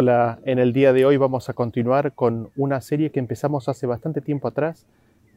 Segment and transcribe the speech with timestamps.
[0.00, 3.84] Hola, en el día de hoy vamos a continuar con una serie que empezamos hace
[3.84, 4.86] bastante tiempo atrás,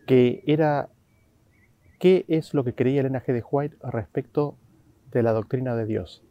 [0.05, 0.89] que era
[1.97, 3.33] ¿qué es lo que creía Elena G.
[3.33, 4.53] de White respecto
[5.11, 6.23] de la doctrina de Dios?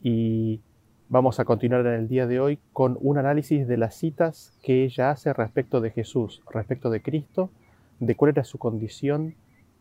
[0.00, 0.60] Y
[1.08, 4.84] vamos a continuar en el día de hoy con un análisis de las citas que
[4.84, 7.50] ella hace respecto de Jesús, respecto de Cristo,
[7.98, 9.34] de cuál era su condición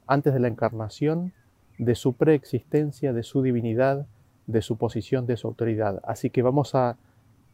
[0.08, 1.34] antes de la encarnación,
[1.78, 4.08] de su preexistencia, de su divinidad,
[4.48, 6.02] de su posición, de su autoridad.
[6.04, 6.98] Así que vamos a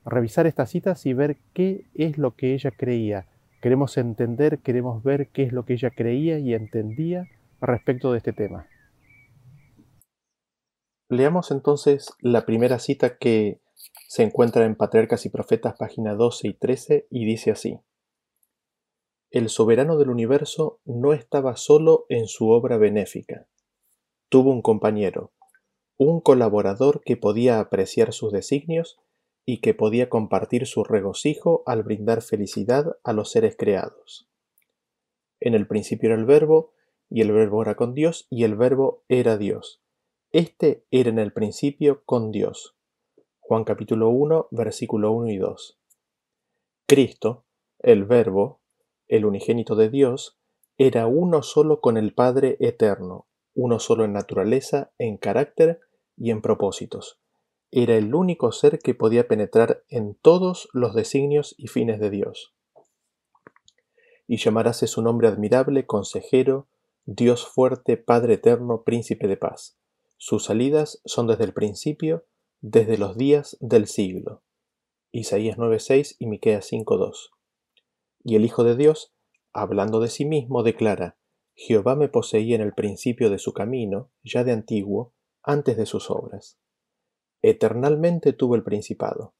[0.05, 3.27] revisar estas citas y ver qué es lo que ella creía.
[3.61, 7.27] Queremos entender, queremos ver qué es lo que ella creía y entendía
[7.59, 8.67] respecto de este tema.
[11.09, 13.59] Leamos entonces la primera cita que
[14.07, 17.79] se encuentra en Patriarcas y Profetas, página 12 y 13, y dice así.
[19.29, 23.47] El soberano del universo no estaba solo en su obra benéfica.
[24.29, 25.31] Tuvo un compañero,
[25.97, 28.99] un colaborador que podía apreciar sus designios
[29.45, 34.29] y que podía compartir su regocijo al brindar felicidad a los seres creados.
[35.39, 36.73] En el principio era el verbo,
[37.09, 39.81] y el verbo era con Dios, y el verbo era Dios.
[40.31, 42.75] Este era en el principio con Dios.
[43.39, 45.79] Juan capítulo 1, versículo 1 y 2.
[46.87, 47.45] Cristo,
[47.79, 48.61] el verbo,
[49.07, 50.39] el unigénito de Dios,
[50.77, 55.81] era uno solo con el Padre eterno, uno solo en naturaleza, en carácter
[56.15, 57.21] y en propósitos
[57.71, 62.53] era el único ser que podía penetrar en todos los designios y fines de Dios.
[64.27, 66.67] Y llamarase su nombre admirable, consejero,
[67.05, 69.77] Dios fuerte, Padre eterno, príncipe de paz.
[70.17, 72.25] Sus salidas son desde el principio,
[72.59, 74.43] desde los días del siglo.
[75.11, 77.31] Isaías 9:6 y Miqueas 5:2.
[78.23, 79.13] Y el Hijo de Dios,
[79.51, 81.17] hablando de sí mismo, declara:
[81.55, 86.09] Jehová me poseía en el principio de su camino, ya de antiguo, antes de sus
[86.11, 86.59] obras.
[87.41, 89.33] Eternalmente tuvo el principado.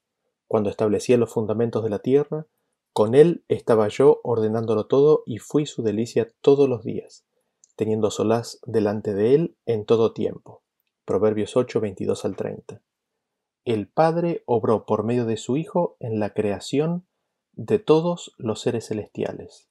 [0.47, 2.47] Cuando establecía los fundamentos de la tierra,
[2.93, 7.25] con él estaba yo ordenándolo todo y fui su delicia todos los días,
[7.75, 10.63] teniendo solaz delante de él en todo tiempo.
[11.05, 12.81] Proverbios 8, 22 al 30.
[13.63, 17.05] El Padre obró por medio de su Hijo en la creación
[17.53, 19.69] de todos los seres celestiales.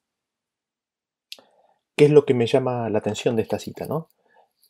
[1.97, 4.09] ¿Qué es lo que me llama la atención de esta cita, no?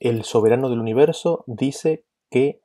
[0.00, 2.59] El soberano del universo dice que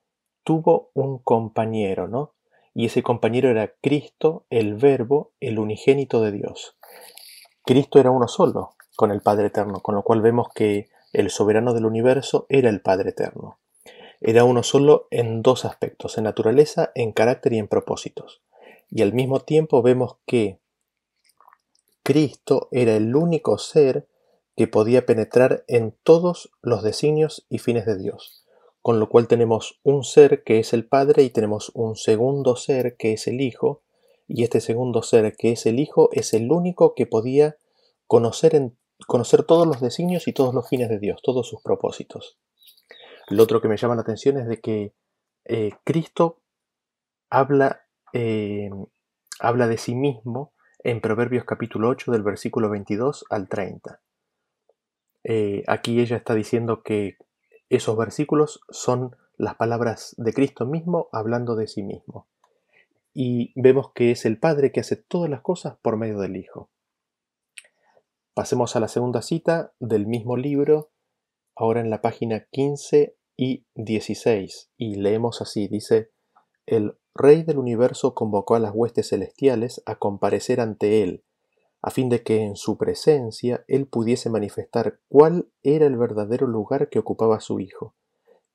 [0.46, 2.34] tuvo un compañero, ¿no?
[2.74, 6.78] Y ese compañero era Cristo, el Verbo, el unigénito de Dios.
[7.66, 11.74] Cristo era uno solo con el Padre Eterno, con lo cual vemos que el soberano
[11.74, 13.58] del universo era el Padre Eterno.
[14.22, 18.42] Era uno solo en dos aspectos, en naturaleza, en carácter y en propósitos.
[18.90, 20.60] Y al mismo tiempo vemos que
[22.04, 24.08] Cristo era el único ser
[24.56, 28.45] que podía penetrar en todos los designios y fines de Dios
[28.86, 32.98] con lo cual tenemos un ser que es el Padre y tenemos un segundo ser
[32.98, 33.82] que es el Hijo,
[34.28, 37.58] y este segundo ser que es el Hijo es el único que podía
[38.06, 38.74] conocer,
[39.08, 42.38] conocer todos los designios y todos los fines de Dios, todos sus propósitos.
[43.28, 44.94] Lo otro que me llama la atención es de que
[45.46, 46.44] eh, Cristo
[47.32, 48.70] habla, eh,
[49.40, 50.54] habla de sí mismo
[50.84, 54.00] en Proverbios capítulo 8 del versículo 22 al 30.
[55.24, 57.18] Eh, aquí ella está diciendo que
[57.76, 62.28] esos versículos son las palabras de Cristo mismo hablando de sí mismo.
[63.14, 66.70] Y vemos que es el Padre que hace todas las cosas por medio del Hijo.
[68.34, 70.92] Pasemos a la segunda cita del mismo libro,
[71.56, 76.12] ahora en la página 15 y 16, y leemos así, dice,
[76.66, 81.24] el Rey del universo convocó a las huestes celestiales a comparecer ante él,
[81.86, 86.90] a fin de que en su presencia él pudiese manifestar cuál era el verdadero lugar
[86.90, 87.94] que ocupaba su Hijo,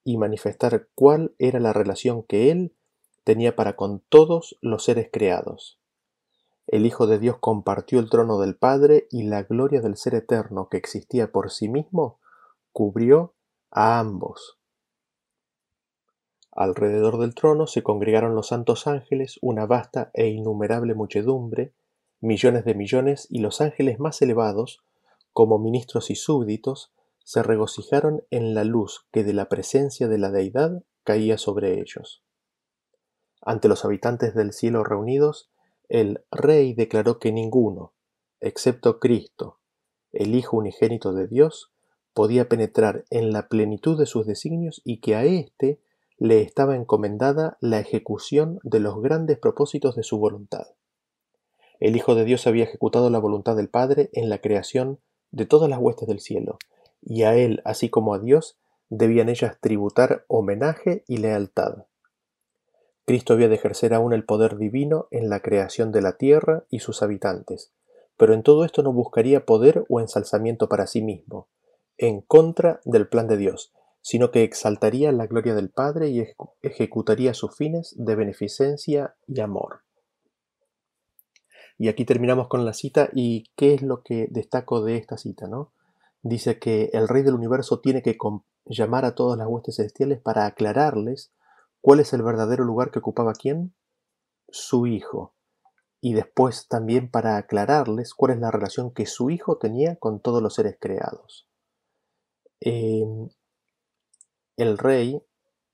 [0.02, 2.74] y manifestar cuál era la relación que él
[3.22, 5.78] tenía para con todos los seres creados.
[6.66, 10.68] El Hijo de Dios compartió el trono del Padre y la gloria del Ser Eterno
[10.68, 12.18] que existía por sí mismo
[12.72, 13.34] cubrió
[13.70, 14.58] a ambos.
[16.50, 21.74] Alrededor del trono se congregaron los santos ángeles, una vasta e innumerable muchedumbre,
[22.20, 24.84] millones de millones y los ángeles más elevados,
[25.32, 26.92] como ministros y súbditos,
[27.24, 32.22] se regocijaron en la luz que de la presencia de la deidad caía sobre ellos.
[33.40, 35.50] Ante los habitantes del cielo reunidos,
[35.88, 37.94] el rey declaró que ninguno,
[38.40, 39.58] excepto Cristo,
[40.12, 41.72] el Hijo unigénito de Dios,
[42.12, 45.80] podía penetrar en la plenitud de sus designios y que a éste
[46.18, 50.66] le estaba encomendada la ejecución de los grandes propósitos de su voluntad.
[51.80, 55.00] El Hijo de Dios había ejecutado la voluntad del Padre en la creación
[55.30, 56.58] de todas las huestes del cielo,
[57.00, 58.58] y a Él, así como a Dios,
[58.90, 61.86] debían ellas tributar homenaje y lealtad.
[63.06, 66.80] Cristo había de ejercer aún el poder divino en la creación de la tierra y
[66.80, 67.72] sus habitantes,
[68.18, 71.48] pero en todo esto no buscaría poder o ensalzamiento para sí mismo,
[71.96, 73.72] en contra del plan de Dios,
[74.02, 76.26] sino que exaltaría la gloria del Padre y
[76.60, 79.80] ejecutaría sus fines de beneficencia y amor.
[81.80, 85.48] Y aquí terminamos con la cita y qué es lo que destaco de esta cita,
[85.48, 85.72] ¿no?
[86.20, 88.18] Dice que el Rey del Universo tiene que
[88.66, 91.32] llamar a todas las huestes celestiales para aclararles
[91.80, 93.74] cuál es el verdadero lugar que ocupaba quién,
[94.50, 95.34] su Hijo,
[96.02, 100.42] y después también para aclararles cuál es la relación que su Hijo tenía con todos
[100.42, 101.48] los seres creados.
[102.60, 103.30] Em,
[104.58, 105.22] el Rey,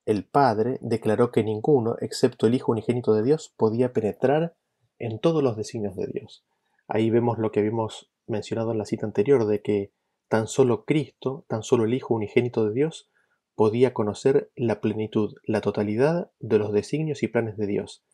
[0.05, 4.55] el Padre, declaró que ninguno, excepto el Hijo unigénito de Dios, podía penetrar
[4.99, 6.45] en todos los designios de Dios.
[6.89, 9.93] Ahí vemos lo que habíamos mencionado en la cita anterior, de que
[10.29, 13.11] tan solo Cristo, tan solo el Hijo unigénito de Dios,
[13.55, 18.05] podía conocer la plenitud, la totalidad de los designios y planes de Dios.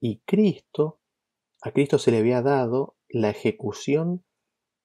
[0.00, 1.00] Y Cristo,
[1.62, 4.24] a Cristo se le había dado la ejecución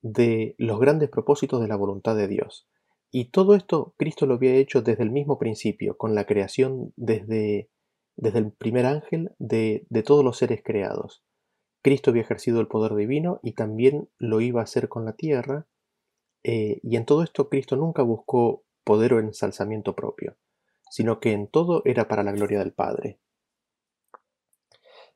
[0.01, 2.67] de los grandes propósitos de la voluntad de Dios.
[3.11, 7.69] Y todo esto Cristo lo había hecho desde el mismo principio, con la creación desde,
[8.17, 11.23] desde el primer ángel de, de todos los seres creados.
[11.83, 15.67] Cristo había ejercido el poder divino y también lo iba a hacer con la tierra.
[16.43, 20.37] Eh, y en todo esto Cristo nunca buscó poder o ensalzamiento propio,
[20.89, 23.19] sino que en todo era para la gloria del Padre.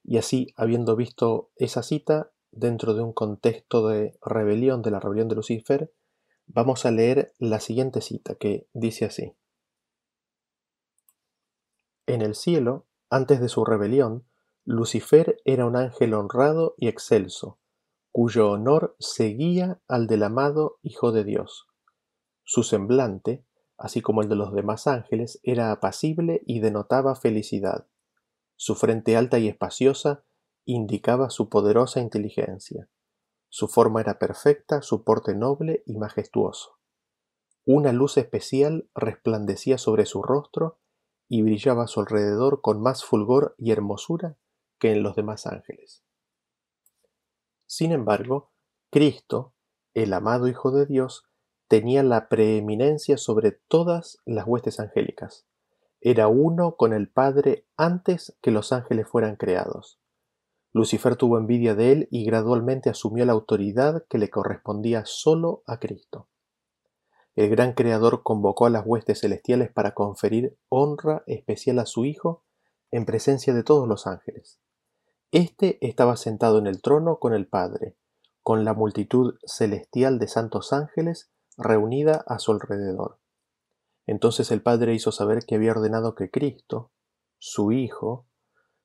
[0.03, 5.29] Y así, habiendo visto esa cita, dentro de un contexto de rebelión, de la rebelión
[5.29, 5.93] de Lucifer,
[6.47, 9.33] vamos a leer la siguiente cita que dice así.
[12.07, 14.25] En el cielo, antes de su rebelión,
[14.69, 17.57] Lucifer era un ángel honrado y excelso,
[18.11, 21.67] cuyo honor seguía al del amado Hijo de Dios.
[22.43, 23.45] Su semblante,
[23.77, 27.87] así como el de los demás ángeles, era apacible y denotaba felicidad.
[28.57, 30.25] Su frente alta y espaciosa
[30.65, 32.89] indicaba su poderosa inteligencia.
[33.47, 36.77] Su forma era perfecta, su porte noble y majestuoso.
[37.63, 40.81] Una luz especial resplandecía sobre su rostro
[41.29, 44.35] y brillaba a su alrededor con más fulgor y hermosura
[44.79, 46.03] que en los demás ángeles.
[47.65, 48.51] Sin embargo,
[48.89, 49.53] Cristo,
[49.93, 51.25] el amado Hijo de Dios,
[51.67, 55.45] tenía la preeminencia sobre todas las huestes angélicas.
[55.99, 59.99] Era uno con el Padre antes que los ángeles fueran creados.
[60.71, 65.79] Lucifer tuvo envidia de él y gradualmente asumió la autoridad que le correspondía solo a
[65.79, 66.29] Cristo.
[67.35, 72.43] El gran Creador convocó a las huestes celestiales para conferir honra especial a su Hijo
[72.91, 74.59] en presencia de todos los ángeles.
[75.33, 77.97] Este estaba sentado en el trono con el Padre,
[78.43, 83.19] con la multitud celestial de santos ángeles reunida a su alrededor.
[84.05, 86.91] Entonces el Padre hizo saber que había ordenado que Cristo,
[87.39, 88.25] su Hijo,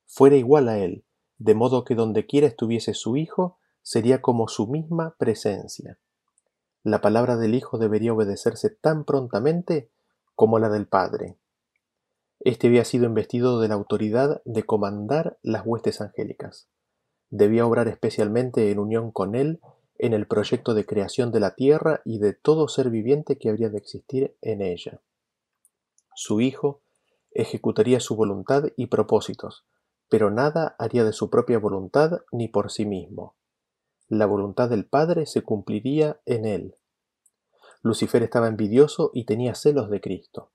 [0.05, 1.05] fuera igual a él,
[1.39, 6.01] de modo que donde quiera estuviese su Hijo, sería como su misma presencia.
[6.83, 9.93] La palabra del Hijo debería obedecerse tan prontamente
[10.35, 11.39] como la del Padre.
[12.45, 16.69] Este había sido investido de la autoridad de comandar las huestes angélicas.
[17.31, 19.61] Debía obrar especialmente en unión con él
[19.97, 23.71] en el proyecto de creación de la tierra y de todo ser viviente que habría
[23.71, 25.01] de existir en ella.
[26.17, 26.81] Su Hijo
[27.31, 29.65] ejecutaría su voluntad y propósitos,
[30.09, 33.37] pero nada haría de su propia voluntad ni por sí mismo.
[34.09, 36.75] La voluntad del Padre se cumpliría en él.
[37.83, 40.51] Lucifer estaba envidioso y tenía celos de Cristo.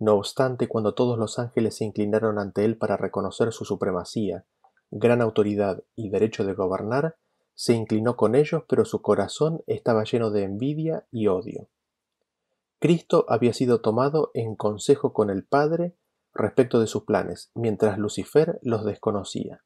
[0.00, 4.46] No obstante, cuando todos los ángeles se inclinaron ante él para reconocer su supremacía,
[4.90, 7.18] gran autoridad y derecho de gobernar,
[7.54, 11.68] se inclinó con ellos, pero su corazón estaba lleno de envidia y odio.
[12.78, 15.98] Cristo había sido tomado en consejo con el Padre
[16.32, 19.62] respecto de sus planes, mientras Lucifer los desconocía.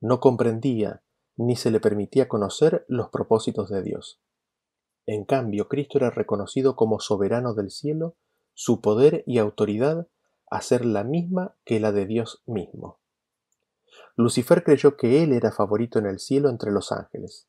[0.00, 1.04] No comprendía
[1.36, 4.20] ni se le permitía conocer los propósitos de Dios.
[5.06, 8.16] En cambio, Cristo era reconocido como soberano del cielo
[8.62, 10.06] su poder y autoridad
[10.50, 13.00] a ser la misma que la de Dios mismo.
[14.16, 17.48] Lucifer creyó que él era favorito en el cielo entre los ángeles.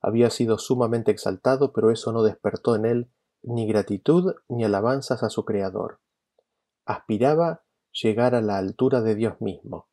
[0.00, 3.12] Había sido sumamente exaltado, pero eso no despertó en él
[3.42, 6.00] ni gratitud ni alabanzas a su Creador.
[6.86, 9.90] Aspiraba llegar a la altura de Dios mismo.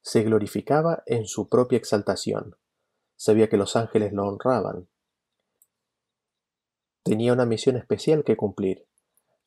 [0.00, 2.56] Se glorificaba en su propia exaltación.
[3.14, 4.88] Sabía que los ángeles lo honraban.
[7.04, 8.88] Tenía una misión especial que cumplir.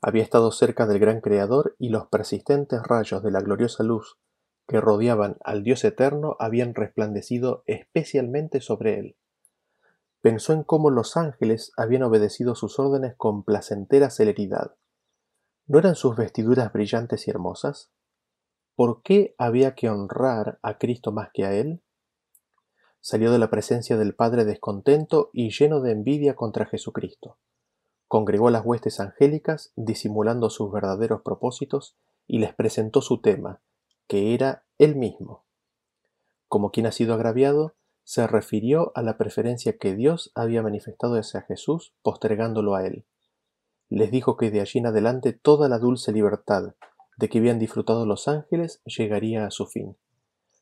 [0.01, 4.17] Había estado cerca del gran Creador y los persistentes rayos de la gloriosa luz
[4.67, 9.17] que rodeaban al Dios eterno habían resplandecido especialmente sobre él.
[10.21, 14.75] Pensó en cómo los ángeles habían obedecido sus órdenes con placentera celeridad.
[15.67, 17.91] ¿No eran sus vestiduras brillantes y hermosas?
[18.77, 21.81] ¿por qué había que honrar a Cristo más que a él?
[23.01, 27.39] Salió de la presencia del Padre descontento y lleno de envidia contra Jesucristo.
[28.07, 33.61] Congregó las huestes angélicas, disimulando sus verdaderos propósitos, y les presentó su tema,
[34.07, 35.45] que era él mismo.
[36.47, 41.41] Como quien ha sido agraviado, se refirió a la preferencia que Dios había manifestado hacia
[41.41, 43.05] Jesús, postergándolo a él.
[43.89, 46.75] Les dijo que de allí en adelante toda la dulce libertad
[47.17, 49.97] de que habían disfrutado los ángeles llegaría a su fin.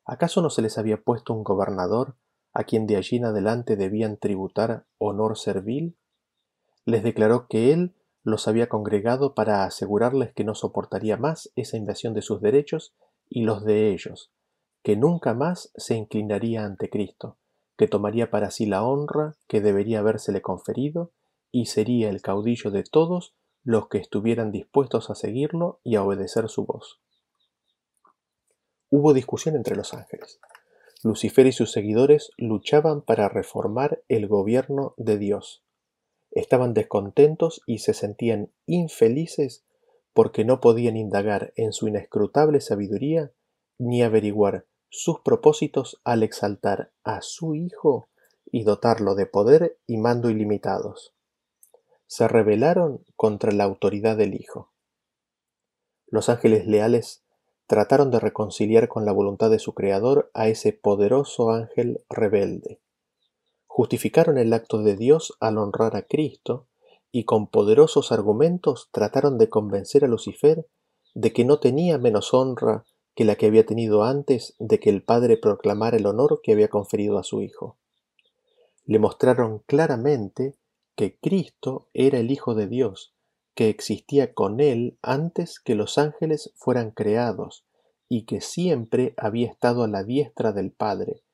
[0.06, 2.16] ¿Acaso no se les había puesto un gobernador
[2.54, 5.98] a quien de allí en adelante debían tributar honor servil?
[6.86, 12.14] Les declaró que él los había congregado para asegurarles que no soportaría más esa invasión
[12.14, 12.94] de sus derechos
[13.30, 14.32] y los de ellos,
[14.84, 17.38] que nunca más se inclinaría ante Cristo,
[17.76, 21.12] que tomaría para sí la honra que debería habérsele conferido
[21.52, 26.50] y sería el caudillo de todos los que estuvieran dispuestos a seguirlo y a obedecer
[26.50, 27.00] su voz.
[28.90, 30.40] Hubo discusión entre los ángeles.
[31.04, 35.65] Lucifer y sus seguidores luchaban para reformar el gobierno de Dios.
[36.36, 39.66] Estaban descontentos y se sentían infelices
[40.14, 43.32] porque no podían indagar en su inescrutable sabiduría
[43.78, 48.10] ni averiguar sus propósitos al exaltar a su Hijo
[48.52, 51.14] y dotarlo de poder y mando ilimitados.
[52.06, 54.72] Se rebelaron contra la autoridad del Hijo.
[56.08, 57.24] Los ángeles leales
[57.66, 62.82] trataron de reconciliar con la voluntad de su Creador a ese poderoso ángel rebelde.
[63.78, 66.66] Justificaron el acto de Dios al honrar a Cristo
[67.12, 70.66] y con poderosos argumentos trataron de convencer a Lucifer
[71.14, 75.04] de que no tenía menos honra que la que había tenido antes de que el
[75.04, 77.76] Padre proclamara el honor que había conferido a su Hijo.
[78.86, 80.56] Le mostraron claramente
[80.96, 83.14] que Cristo era el Hijo de Dios,
[83.56, 87.66] que existía con Él antes que los ángeles fueran creados,
[88.08, 91.25] y que siempre había estado a la diestra del Padre,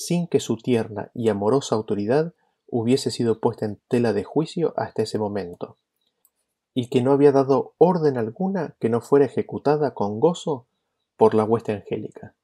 [0.00, 2.32] sin que su tierna y amorosa autoridad
[2.66, 5.76] hubiese sido puesta en tela de juicio hasta ese momento,
[6.72, 10.66] y que no había dado orden alguna que no fuera ejecutada con gozo
[11.18, 12.34] por la hueste angélica.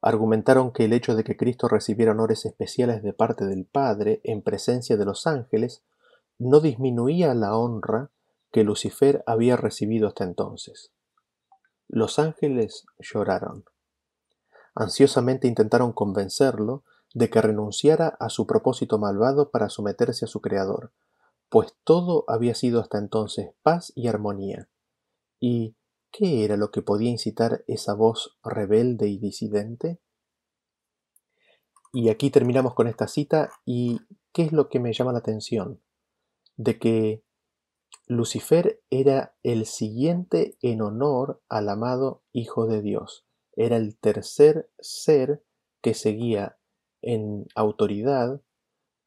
[0.00, 4.42] Argumentaron que el hecho de que Cristo recibiera honores especiales de parte del Padre en
[4.42, 5.84] presencia de los ángeles
[6.38, 8.10] no disminuía la honra
[8.50, 10.92] que Lucifer había recibido hasta entonces.
[11.86, 13.64] Los ángeles lloraron.
[14.74, 20.92] Ansiosamente intentaron convencerlo de que renunciara a su propósito malvado para someterse a su Creador,
[21.48, 24.68] pues todo había sido hasta entonces paz y armonía.
[25.38, 25.76] Y
[26.16, 30.00] ¿Qué era lo que podía incitar esa voz rebelde y disidente?
[31.92, 33.98] Y aquí terminamos con esta cita y
[34.32, 35.82] ¿qué es lo que me llama la atención?
[36.56, 37.24] De que
[38.06, 43.23] Lucifer era el siguiente en honor al amado Hijo de Dios.
[43.56, 45.42] Era el tercer ser
[45.82, 46.56] que seguía
[47.02, 48.40] en autoridad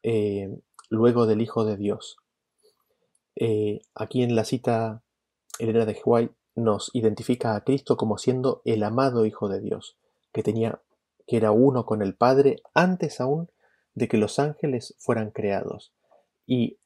[0.04, 2.18] eh, luego del Hijo de Dios.
[3.36, 5.04] Eh, aquí en la cita
[5.60, 9.98] Elena de White nos identifica a Cristo como siendo el amado Hijo de Dios,
[10.34, 10.82] que tenía
[11.28, 13.52] que era uno con el Padre antes aún
[13.94, 15.94] de que los ángeles fueran creados.
[16.46, 16.80] Y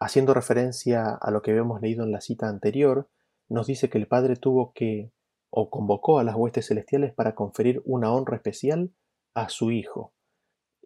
[0.00, 3.08] haciendo referencia a lo que habíamos leído en la cita anterior,
[3.48, 5.12] nos dice que el Padre tuvo que
[5.56, 8.92] o convocó a las huestes celestiales para conferir una honra especial
[9.34, 10.12] a su Hijo.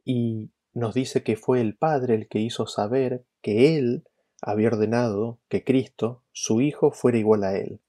[0.04, 4.04] Y nos dice que fue el Padre el que hizo saber que Él
[4.42, 7.80] había ordenado que Cristo, su Hijo, fuera igual a Él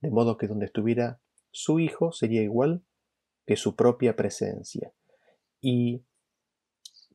[0.00, 2.84] de modo que donde estuviera su Hijo sería igual
[3.46, 4.92] que su propia presencia,
[5.60, 6.04] y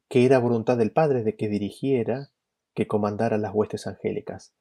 [0.08, 2.32] que era voluntad del Padre de que dirigiera,
[2.74, 4.54] que comandara las huestes angélicas.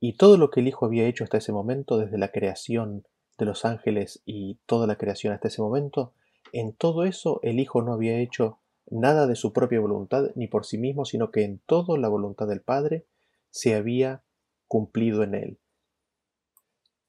[0.00, 3.06] Y todo lo que el Hijo había hecho hasta ese momento, desde la creación
[3.42, 6.14] de los ángeles y toda la creación hasta ese momento,
[6.52, 10.64] en todo eso el Hijo no había hecho nada de su propia voluntad ni por
[10.64, 13.06] sí mismo, sino que en todo la voluntad del Padre
[13.50, 14.22] se había
[14.68, 15.58] cumplido en él.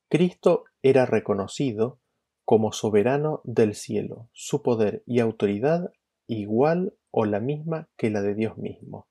[0.09, 1.99] Cristo era reconocido
[2.45, 5.91] como soberano del cielo, su poder y autoridad
[6.25, 9.07] igual o la misma que la de Dios mismo.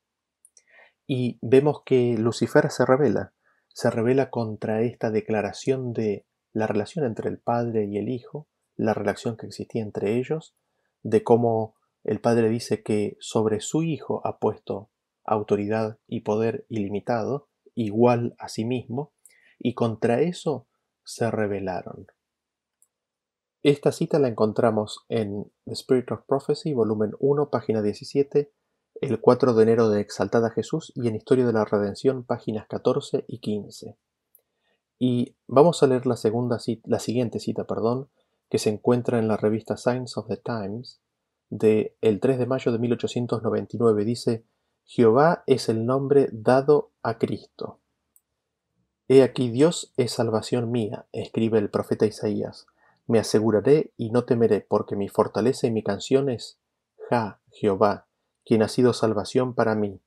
[1.06, 3.32] Y vemos que Lucifer se revela,
[3.68, 8.94] se revela contra esta declaración de la relación entre el Padre y el Hijo, la
[8.94, 10.56] relación que existía entre ellos,
[11.02, 14.90] de cómo el Padre dice que sobre su Hijo ha puesto
[15.24, 19.12] autoridad y poder ilimitado, igual a sí mismo,
[19.58, 20.66] y contra eso
[21.04, 22.06] se rebelaron.
[23.62, 28.52] Esta cita la encontramos en The Spirit of Prophecy, volumen 1, página 17,
[29.00, 33.24] el 4 de enero de Exaltada Jesús y en Historia de la Redención, páginas 14
[33.28, 33.96] y 15.
[35.04, 38.08] Y vamos a leer la, segunda la siguiente cita, perdón,
[38.48, 41.00] que se encuentra en la revista Signs of the Times
[41.50, 44.44] de el 3 de mayo de 1899 dice,
[44.84, 47.80] Jehová es el nombre dado a Cristo.
[49.08, 52.68] He aquí Dios es salvación mía, escribe el profeta Isaías.
[53.08, 56.60] Me aseguraré y no temeré, porque mi fortaleza y mi canción es
[57.10, 58.06] Ja, Jehová,
[58.44, 60.00] quien ha sido salvación para mí.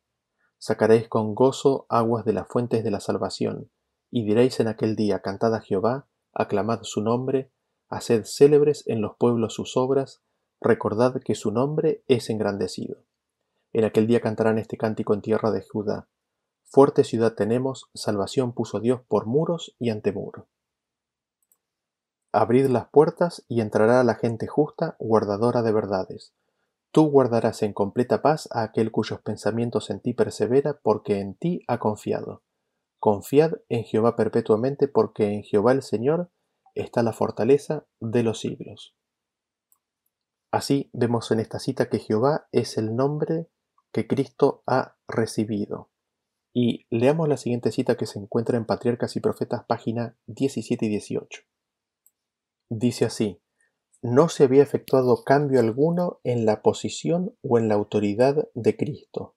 [0.57, 3.69] Sacaréis con gozo aguas de las fuentes de la salvación,
[4.15, 7.51] y diréis en aquel día, cantad a Jehová, aclamad su nombre,
[7.89, 10.21] haced célebres en los pueblos sus obras,
[10.61, 13.03] recordad que su nombre es engrandecido.
[13.73, 16.07] En aquel día cantarán este cántico en tierra de Judá.
[16.63, 20.47] Fuerte ciudad tenemos, salvación puso Dios por muros y ante muro.
[22.31, 26.31] Abrid las puertas y entrará la gente justa, guardadora de verdades.
[26.91, 31.65] Tú guardarás en completa paz a aquel cuyos pensamientos en ti persevera, porque en ti
[31.67, 32.43] ha confiado.
[33.05, 36.31] Confiad en Jehová perpetuamente, porque en Jehová el Señor
[36.73, 38.95] está la fortaleza de los siglos.
[40.49, 43.47] Así vemos en esta cita que Jehová es el nombre
[43.91, 45.91] que Cristo ha recibido.
[46.51, 50.89] Y leamos la siguiente cita que se encuentra en Patriarcas y Profetas, página 17 y
[50.89, 51.43] 18.
[52.69, 53.39] Dice así,
[54.01, 59.35] no se había efectuado cambio alguno en la posición o en la autoridad de Cristo.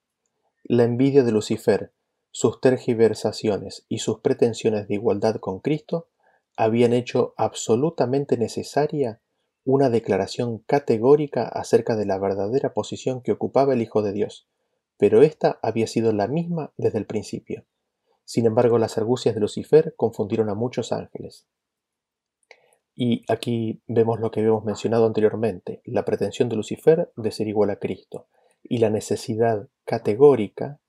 [0.65, 1.93] La envidia de Lucifer,
[2.31, 6.09] sus tergiversaciones y sus pretensiones de igualdad con Cristo
[6.57, 9.21] habían hecho absolutamente necesaria
[9.65, 14.49] una declaración categórica acerca de la verdadera posición que ocupaba el Hijo de Dios,
[14.97, 17.65] pero ésta había sido la misma desde el principio.
[18.25, 21.47] Sin embargo, las argucias de Lucifer confundieron a muchos ángeles.
[22.95, 27.71] Y aquí vemos lo que habíamos mencionado anteriormente, la pretensión de Lucifer de ser igual
[27.71, 28.27] a Cristo
[28.63, 30.81] y la necesidad categórica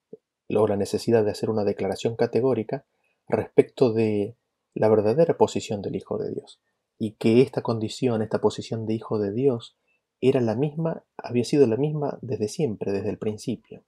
[0.58, 2.86] o la necesidad de hacer una declaración categórica
[3.28, 4.36] respecto de
[4.74, 6.60] la verdadera posición del Hijo de Dios
[6.98, 9.78] y que esta condición, esta posición de Hijo de Dios
[10.22, 13.86] era la misma, había sido la misma desde siempre, desde el principio.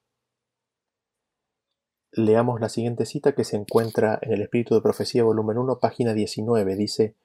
[2.13, 6.13] Leamos la siguiente cita que se encuentra en el Espíritu de Profecía, volumen 1, página
[6.13, 6.76] 19.
[6.76, 7.15] Dice,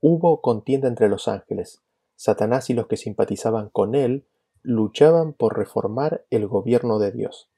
[0.00, 1.82] Hubo contienda entre los ángeles.
[2.16, 4.26] Satanás y los que simpatizaban con él
[4.62, 7.50] luchaban por reformar el gobierno de Dios.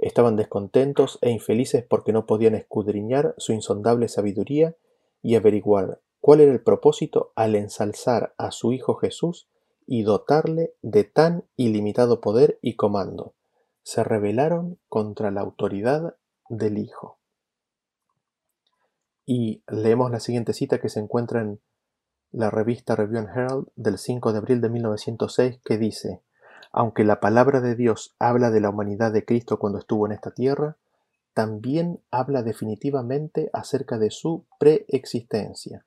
[0.00, 4.74] Estaban descontentos e infelices porque no podían escudriñar su insondable sabiduría
[5.20, 9.46] y averiguar cuál era el propósito al ensalzar a su Hijo Jesús
[9.86, 13.34] y dotarle de tan ilimitado poder y comando.
[13.82, 16.16] Se rebelaron contra la autoridad
[16.48, 17.18] del Hijo.
[19.26, 21.60] Y leemos la siguiente cita que se encuentra en
[22.32, 26.22] la revista Review and Herald del 5 de abril de 1906 que dice,
[26.72, 30.32] aunque la palabra de Dios habla de la humanidad de Cristo cuando estuvo en esta
[30.32, 30.76] tierra,
[31.34, 35.86] también habla definitivamente acerca de su preexistencia.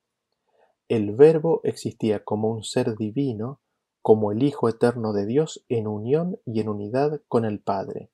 [0.88, 3.60] El Verbo existía como un ser divino,
[4.02, 8.10] como el Hijo eterno de Dios en unión y en unidad con el Padre.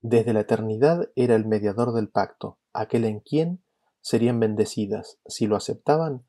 [0.00, 3.62] Desde la eternidad era el mediador del pacto, aquel en quien
[4.02, 6.24] serían bendecidas, si lo aceptaban,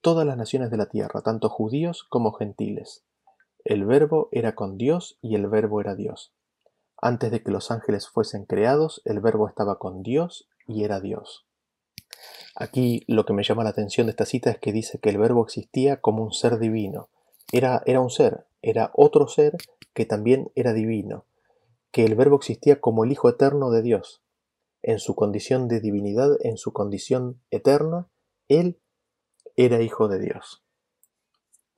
[0.00, 3.04] todas las naciones de la tierra, tanto judíos como gentiles.
[3.64, 6.32] El verbo era con Dios y el verbo era Dios.
[7.00, 11.46] Antes de que los ángeles fuesen creados, el verbo estaba con Dios y era Dios.
[12.56, 15.18] Aquí lo que me llama la atención de esta cita es que dice que el
[15.18, 17.08] verbo existía como un ser divino.
[17.52, 19.56] Era, era un ser, era otro ser
[19.94, 21.24] que también era divino,
[21.92, 24.22] que el verbo existía como el Hijo eterno de Dios.
[24.82, 28.08] En su condición de divinidad, en su condición eterna,
[28.48, 28.80] Él
[29.56, 30.64] era hijo de Dios.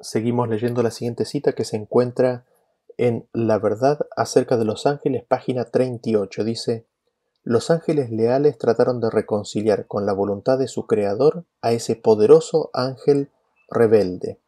[0.01, 2.47] Seguimos leyendo la siguiente cita que se encuentra
[2.97, 6.43] en La verdad acerca de los ángeles, página 38.
[6.43, 6.87] Dice,
[7.43, 12.71] los ángeles leales trataron de reconciliar con la voluntad de su Creador a ese poderoso
[12.73, 13.31] ángel
[13.69, 14.41] rebelde.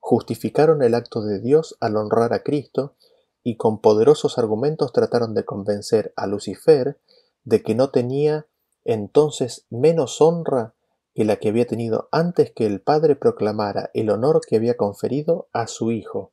[0.00, 2.96] Justificaron el acto de Dios al honrar a Cristo
[3.44, 6.98] y con poderosos argumentos trataron de convencer a Lucifer
[7.44, 8.46] de que no tenía
[8.84, 10.74] entonces menos honra
[11.18, 15.48] que la que había tenido antes que el Padre proclamara el honor que había conferido
[15.52, 16.30] a su Hijo.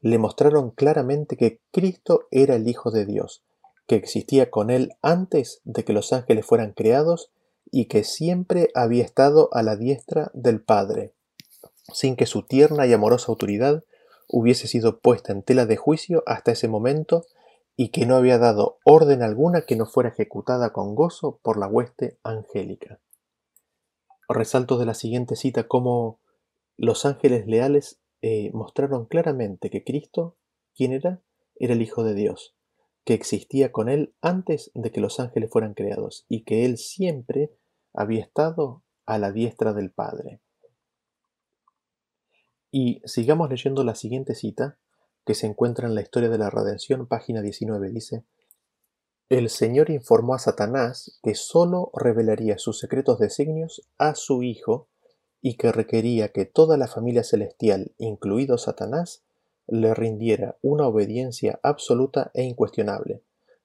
[0.00, 3.42] Le mostraron claramente que Cristo era el Hijo de Dios,
[3.88, 7.32] que existía con él antes de que los ángeles fueran creados
[7.72, 11.12] y que siempre había estado a la diestra del Padre,
[11.92, 13.82] sin que su tierna y amorosa autoridad
[14.28, 17.26] hubiese sido puesta en tela de juicio hasta ese momento
[17.74, 21.66] y que no había dado orden alguna que no fuera ejecutada con gozo por la
[21.66, 23.00] hueste angélica
[24.28, 26.20] resalto de la siguiente cita cómo
[26.76, 30.36] los ángeles leales eh, mostraron claramente que Cristo,
[30.74, 31.22] ¿quién era?
[31.56, 32.54] Era el Hijo de Dios,
[33.04, 37.52] que existía con Él antes de que los ángeles fueran creados y que Él siempre
[37.94, 40.40] había estado a la diestra del Padre.
[42.70, 44.78] Y sigamos leyendo la siguiente cita,
[45.24, 47.90] que se encuentra en la historia de la redención, página 19.
[47.90, 48.24] Dice,
[49.28, 54.88] El Señor informó a Satanás que sólo revelaría sus secretos designios a su Hijo
[55.42, 59.24] y que requería que toda la familia celestial, incluido Satanás,
[59.66, 63.20] le rindiera una obediencia absoluta e incuestionable,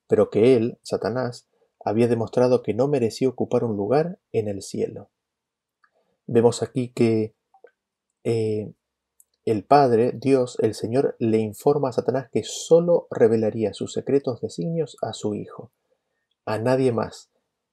[0.08, 1.48] pero que él, Satanás,
[1.86, 5.12] había demostrado que no merecía ocupar un lugar en el cielo.
[6.26, 7.36] Vemos aquí que
[8.24, 8.74] eh,
[9.46, 14.98] el Padre, Dios, el Señor, le informa a Satanás que sólo revelaría sus secretos designios
[15.02, 15.72] a su Hijo,
[16.46, 17.32] a nadie más.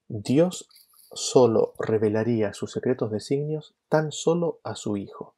[0.08, 0.68] Dios
[1.12, 5.34] sólo revelaría sus secretos designios tan solo a su Hijo.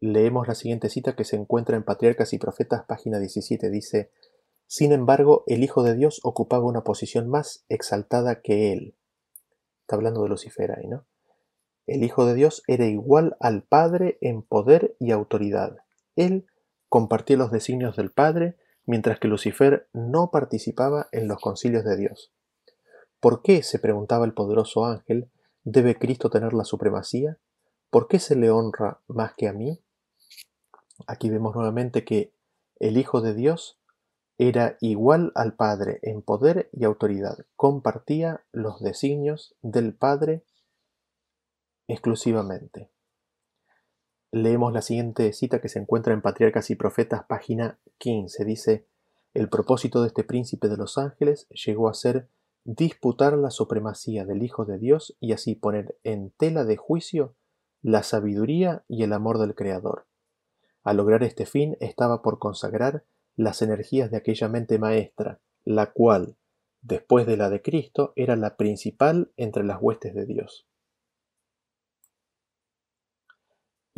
[0.00, 3.70] Leemos la siguiente cita que se encuentra en Patriarcas y Profetas, página 17.
[3.70, 4.12] Dice,
[4.68, 8.94] Sin embargo, el Hijo de Dios ocupaba una posición más exaltada que él.
[9.80, 11.04] Está hablando de Lucifer ahí, ¿no?
[11.88, 15.78] El Hijo de Dios era igual al Padre en poder y autoridad.
[16.16, 16.46] Él
[16.90, 22.30] compartía los designios del Padre, mientras que Lucifer no participaba en los concilios de Dios.
[23.20, 25.30] ¿Por qué, se preguntaba el poderoso ángel,
[25.64, 27.38] debe Cristo tener la supremacía?
[27.88, 29.82] ¿Por qué se le honra más que a mí?
[31.06, 32.34] Aquí vemos nuevamente que
[32.80, 33.80] el Hijo de Dios
[34.36, 40.44] era igual al Padre en poder y autoridad, compartía los designios del Padre
[41.88, 42.90] exclusivamente.
[44.30, 48.44] Leemos la siguiente cita que se encuentra en Patriarcas y Profetas, página 15.
[48.44, 48.86] Dice,
[49.32, 52.28] el propósito de este príncipe de los ángeles llegó a ser
[52.64, 57.34] disputar la supremacía del Hijo de Dios y así poner en tela de juicio
[57.80, 60.06] la sabiduría y el amor del Creador.
[60.82, 63.04] Al lograr este fin estaba por consagrar
[63.36, 66.36] las energías de aquella mente maestra, la cual,
[66.82, 70.66] después de la de Cristo, era la principal entre las huestes de Dios.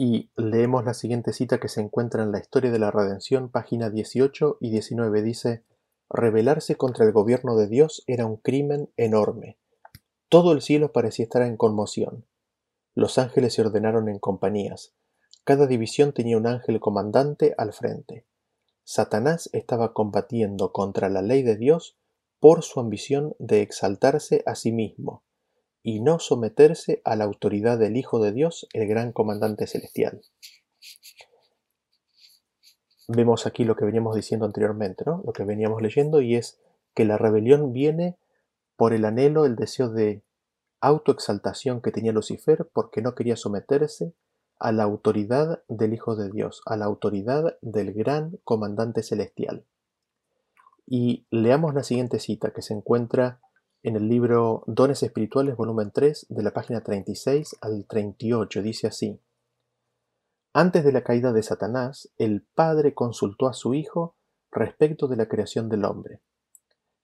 [0.02, 3.90] Y leemos la siguiente cita que se encuentra en la historia de la redención, página
[3.90, 5.20] 18 y 19.
[5.20, 5.62] Dice,
[6.08, 9.58] Rebelarse contra el gobierno de Dios era un crimen enorme.
[10.30, 12.24] Todo el cielo parecía estar en conmoción.
[12.94, 14.94] Los ángeles se ordenaron en compañías.
[15.44, 18.24] Cada división tenía un ángel comandante al frente.
[18.84, 21.98] Satanás estaba combatiendo contra la ley de Dios
[22.38, 25.24] por su ambición de exaltarse a sí mismo
[25.82, 30.20] y no someterse a la autoridad del Hijo de Dios, el gran comandante celestial.
[33.08, 35.22] Vemos aquí lo que veníamos diciendo anteriormente, ¿no?
[35.24, 36.60] lo que veníamos leyendo, y es
[36.94, 38.18] que la rebelión viene
[38.76, 40.22] por el anhelo, el deseo de
[40.80, 44.14] autoexaltación que tenía Lucifer porque no quería someterse
[44.58, 49.64] a la autoridad del Hijo de Dios, a la autoridad del gran comandante celestial.
[50.86, 53.40] Y leamos la siguiente cita que se encuentra
[53.82, 58.62] en el libro Dones Espirituales, volumen 3, de la página 36 al 38.
[58.62, 59.18] Dice así.
[60.52, 64.16] Antes de la caída de Satanás, el Padre consultó a su Hijo
[64.50, 66.20] respecto de la creación del hombre.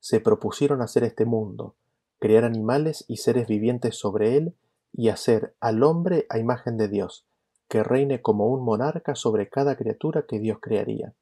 [0.01, 1.77] Se propusieron hacer este mundo,
[2.19, 4.55] crear animales y seres vivientes sobre él
[4.93, 7.25] y hacer al hombre a imagen de Dios,
[7.69, 11.15] que reine como un monarca sobre cada criatura que Dios crearía.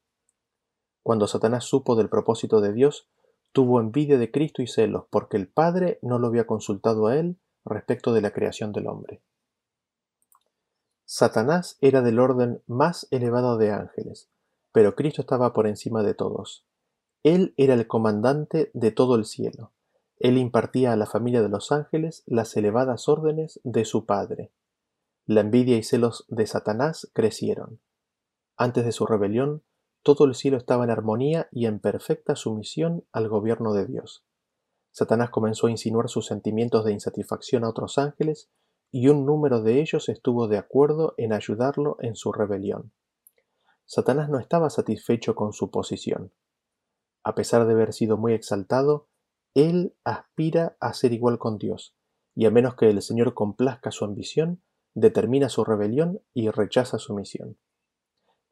[1.05, 3.07] Cuando Satanás supo del propósito de Dios,
[3.55, 7.38] tuvo envidia de Cristo y celos, porque el Padre no lo había consultado a él
[7.64, 9.23] respecto de la creación del hombre.
[11.05, 14.29] Satanás era del orden más elevado de ángeles,
[14.73, 16.67] pero Cristo estaba por encima de todos.
[17.23, 19.71] Él era el comandante de todo el cielo.
[20.19, 24.51] Él impartía a la familia de los ángeles las elevadas órdenes de su Padre.
[25.27, 27.79] La envidia y celos de Satanás crecieron.
[28.57, 29.62] Antes de su rebelión,
[30.05, 34.25] todo el cielo estaba en armonía y en perfecta sumisión al gobierno de Dios.
[34.93, 38.51] Satanás comenzó a insinuar sus sentimientos de insatisfacción a otros ángeles
[38.93, 42.93] y un número de ellos estuvo de acuerdo en ayudarlo en su rebelión.
[43.87, 46.33] Satanás no estaba satisfecho con su posición.
[47.25, 49.09] A pesar de haber sido muy exaltado,
[49.55, 51.97] él aspira a ser igual con Dios,
[52.35, 54.62] y a menos que el Señor complazca su ambición,
[54.95, 57.59] determina su rebelión y rechaza su misión.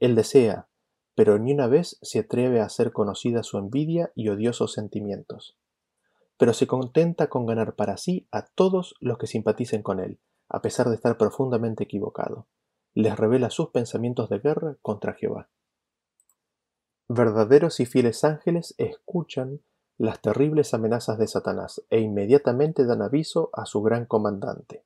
[0.00, 0.68] Él desea,
[1.14, 5.58] pero ni una vez se atreve a hacer conocida su envidia y odiosos sentimientos.
[6.38, 10.62] Pero se contenta con ganar para sí a todos los que simpaticen con él, a
[10.62, 12.46] pesar de estar profundamente equivocado.
[12.94, 15.48] Les revela sus pensamientos de guerra contra Jehová.
[17.08, 19.60] Verdaderos y fieles ángeles escuchan
[19.98, 24.84] las terribles amenazas de Satanás e inmediatamente dan aviso a su gran comandante.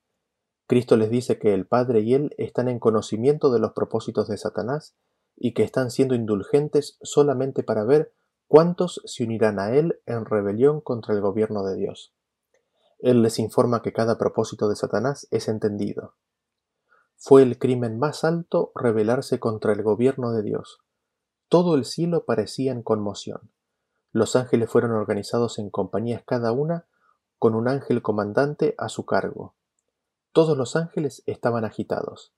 [0.67, 4.37] Cristo les dice que el Padre y Él están en conocimiento de los propósitos de
[4.37, 4.97] Satanás
[5.37, 8.13] y que están siendo indulgentes solamente para ver
[8.49, 12.15] cuántos se unirán a Él en rebelión contra el gobierno de Dios.
[12.99, 16.15] Él les informa que cada propósito de Satanás es entendido.
[17.17, 20.79] Fue el crimen más alto rebelarse contra el gobierno de Dios.
[21.49, 23.53] Todo el cielo parecía en conmoción.
[24.13, 26.87] Los ángeles fueron organizados en compañías cada una
[27.39, 29.55] con un ángel comandante a su cargo.
[30.33, 32.35] Todos los ángeles estaban agitados.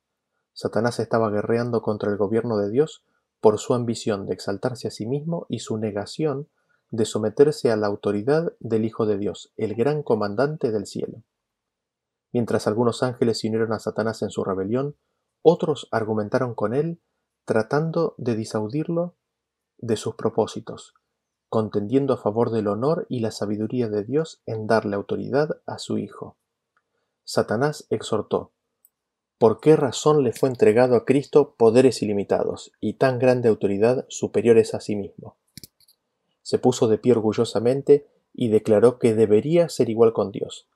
[0.61, 3.05] Satanás estaba guerreando contra el gobierno de Dios
[3.41, 6.49] por su ambición de exaltarse a sí mismo y su negación
[6.91, 11.23] de someterse a la autoridad del Hijo de Dios, el gran comandante del cielo.
[12.33, 14.97] Mientras algunos ángeles se unieron a Satanás en su rebelión,
[15.43, 17.01] otros argumentaron con él,
[17.45, 19.15] tratando de disaudirlo
[19.77, 20.95] de sus propósitos,
[21.49, 25.99] contendiendo a favor del honor y la sabiduría de Dios en darle autoridad a su
[25.99, 26.37] Hijo.
[27.23, 28.51] Satanás exhortó,
[29.39, 34.75] ¿por qué razón le fue entregado a Cristo poderes ilimitados y tan grande autoridad superiores
[34.75, 35.37] a sí mismo?
[36.43, 40.67] Se puso de pie orgullosamente y declaró que debería ser igual con Dios.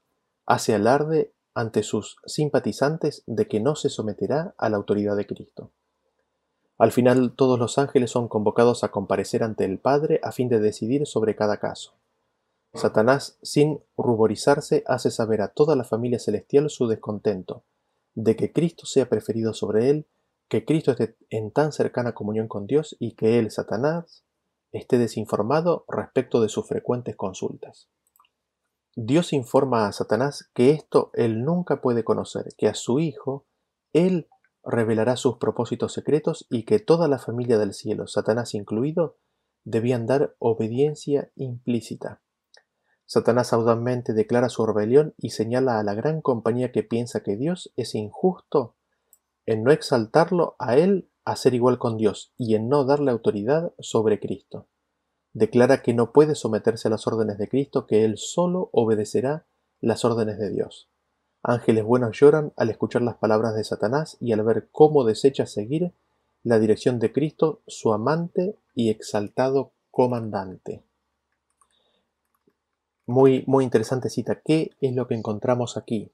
[0.47, 5.71] Hace alarde ante sus simpatizantes de que no se someterá a la autoridad de Cristo.
[6.79, 10.61] Al final todos los ángeles son convocados a comparecer ante el Padre a fin de
[10.61, 11.95] decidir sobre cada caso.
[12.75, 17.65] Satanás, sin ruborizarse, hace saber a toda la familia celestial su descontento,
[18.15, 20.09] de que Cristo sea preferido sobre él,
[20.49, 24.25] que Cristo esté en tan cercana comunión con Dios y que él, Satanás,
[24.73, 27.89] esté desinformado respecto de sus frecuentes consultas.
[28.95, 33.47] Dios informa a Satanás que esto él nunca puede conocer, que a su Hijo
[33.93, 34.29] él
[34.63, 39.17] revelará sus propósitos secretos y que toda la familia del cielo, Satanás incluido,
[39.65, 42.23] debían dar obediencia implícita.
[43.07, 47.73] Satanás audazmente declara su rebelión y señala a la gran compañía que piensa que Dios
[47.77, 48.75] es injusto
[49.47, 53.73] en no exaltarlo a él a ser igual con Dios y en no darle autoridad
[53.79, 54.67] sobre Cristo
[55.33, 59.47] declara que no puede someterse a las órdenes de Cristo, que él solo obedecerá
[59.81, 60.89] las órdenes de Dios.
[61.43, 65.93] Ángeles buenos lloran al escuchar las palabras de Satanás y al ver cómo desecha seguir
[66.45, 70.85] la dirección de Cristo, su amante y exaltado comandante.
[73.07, 74.41] Muy, muy interesante cita.
[74.45, 76.13] ¿Qué es lo que encontramos aquí?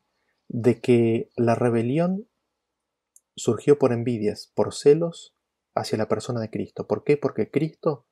[0.48, 2.29] De que la rebelión
[3.37, 5.35] surgió por envidias, por celos
[5.74, 6.87] hacia la persona de Cristo.
[6.87, 7.16] ¿Por qué?
[7.16, 8.07] Porque Cristo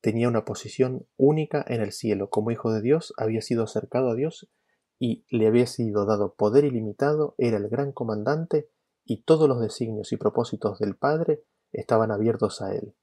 [0.00, 2.28] tenía una posición única en el cielo.
[2.28, 4.50] Como hijo de Dios había sido acercado a Dios
[4.98, 8.68] y le había sido dado poder ilimitado, era el gran comandante
[9.04, 12.94] y todos los designios y propósitos del Padre estaban abiertos a él.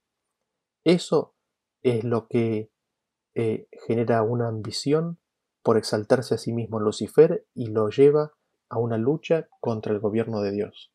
[0.84, 1.36] Eso
[1.82, 2.72] es lo que
[3.36, 5.20] eh, genera una ambición
[5.64, 8.34] por exaltarse a sí mismo Lucifer y lo lleva
[8.70, 10.92] a una lucha contra el gobierno de Dios.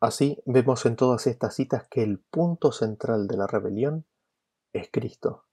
[0.00, 4.06] Así vemos en todas estas citas que el punto central de la rebelión
[4.72, 5.44] es Cristo.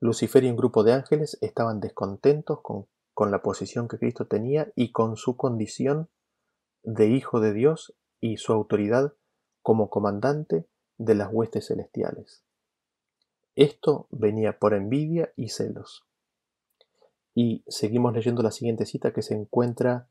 [0.00, 4.70] Lucifer y un grupo de ángeles estaban descontentos con, con la posición que Cristo tenía
[4.74, 6.10] y con su condición
[6.82, 9.14] de Hijo de Dios y su autoridad
[9.62, 10.68] como comandante
[10.98, 12.45] de las huestes celestiales.
[13.56, 16.04] Esto venía por envidia y celos.
[17.34, 20.08] Y seguimos leyendo la siguiente cita que se encuentra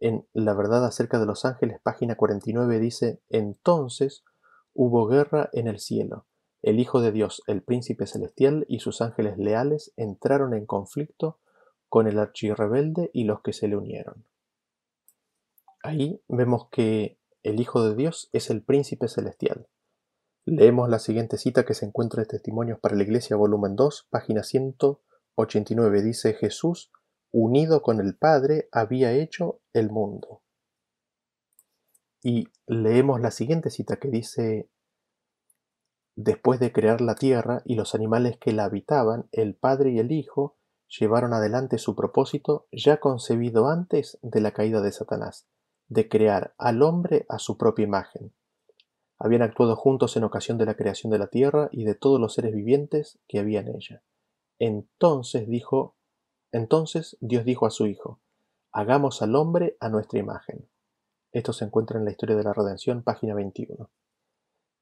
[0.00, 4.24] en La verdad acerca de los ángeles, página 49, dice, Entonces
[4.74, 6.26] hubo guerra en el cielo.
[6.62, 11.40] El Hijo de Dios, el Príncipe Celestial y sus ángeles leales entraron en conflicto
[11.88, 14.24] con el archirrebelde y los que se le unieron.
[15.82, 19.66] Ahí vemos que el Hijo de Dios es el Príncipe Celestial.
[20.50, 24.42] Leemos la siguiente cita que se encuentra en Testimonios para la Iglesia, volumen 2, página
[24.42, 26.02] 189.
[26.02, 26.90] Dice Jesús,
[27.30, 30.40] unido con el Padre, había hecho el mundo.
[32.22, 34.70] Y leemos la siguiente cita que dice
[36.16, 40.10] Después de crear la tierra y los animales que la habitaban, el Padre y el
[40.12, 40.56] Hijo
[40.88, 45.46] llevaron adelante su propósito ya concebido antes de la caída de Satanás,
[45.88, 48.32] de crear al hombre a su propia imagen.
[49.18, 52.34] Habían actuado juntos en ocasión de la creación de la tierra y de todos los
[52.34, 54.02] seres vivientes que había en ella.
[54.58, 55.96] Entonces dijo,
[56.52, 58.20] entonces Dios dijo a su Hijo,
[58.72, 60.68] hagamos al hombre a nuestra imagen.
[61.32, 63.90] Esto se encuentra en la historia de la redención, página 21.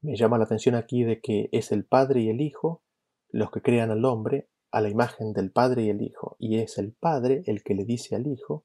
[0.03, 2.83] Me llama la atención aquí de que es el Padre y el Hijo
[3.31, 6.37] los que crean al hombre a la imagen del Padre y el Hijo.
[6.38, 8.64] Y es el Padre el que le dice al Hijo,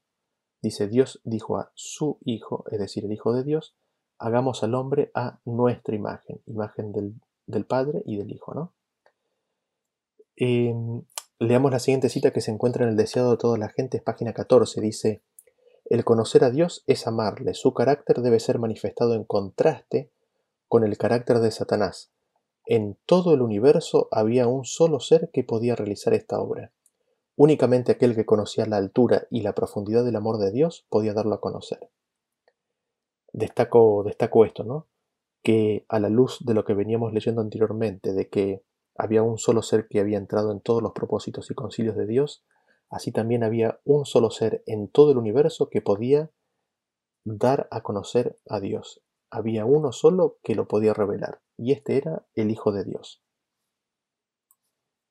[0.60, 3.74] dice Dios dijo a su Hijo, es decir, el Hijo de Dios,
[4.18, 8.72] hagamos al hombre a nuestra imagen, imagen del, Padre y del Hijo, ¿no?
[10.36, 11.02] Em,
[11.38, 14.02] leamos la siguiente cita que se encuentra en el deseado de toda la gente, es
[14.02, 15.22] página 14, dice,
[15.84, 20.10] el conocer a Dios es amarle, su carácter debe ser manifestado en contraste
[20.68, 22.10] con el carácter de Satanás.
[22.64, 26.72] En todo el universo había un solo ser que podía realizar esta obra.
[27.36, 31.34] Únicamente aquel que conocía la altura y la profundidad del amor de Dios podía darlo
[31.34, 31.90] a conocer.
[33.32, 34.88] Destaco, destaco esto, ¿no?
[35.42, 38.62] Que a la luz de lo que veníamos leyendo anteriormente, de que
[38.96, 42.44] había un solo ser que había entrado en todos los propósitos y concilios de Dios,
[42.90, 46.30] así también había un solo ser en todo el universo que podía
[47.24, 49.02] dar a conocer a Dios.
[49.30, 53.22] Había uno solo que lo podía revelar, y este era el Hijo de Dios.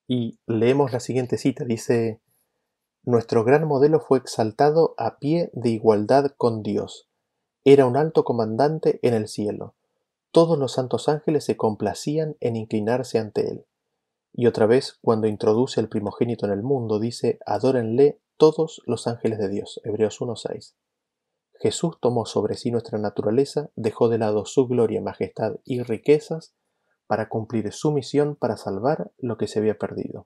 [0.08, 2.22] Y leemos la siguiente cita, dice,
[3.04, 7.11] Nuestro gran modelo fue exaltado a pie de igualdad con Dios.
[7.64, 9.76] Era un alto comandante en el cielo.
[10.32, 13.66] Todos los santos ángeles se complacían en inclinarse ante él.
[14.34, 19.38] Y otra vez, cuando introduce al primogénito en el mundo, dice, adórenle todos los ángeles
[19.38, 19.80] de Dios.
[19.84, 20.74] Hebreos 1.6.
[21.60, 26.56] Jesús tomó sobre sí nuestra naturaleza, dejó de lado su gloria, majestad y riquezas
[27.06, 30.26] para cumplir su misión para salvar lo que se había perdido.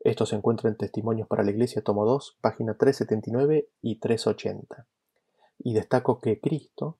[0.00, 4.86] Esto se encuentra en Testimonios para la Iglesia, tomo 2, página 379 y 380.
[5.58, 6.98] Y destaco que Cristo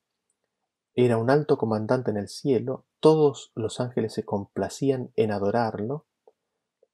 [0.95, 6.07] era un alto comandante en el cielo, todos los ángeles se complacían en adorarlo,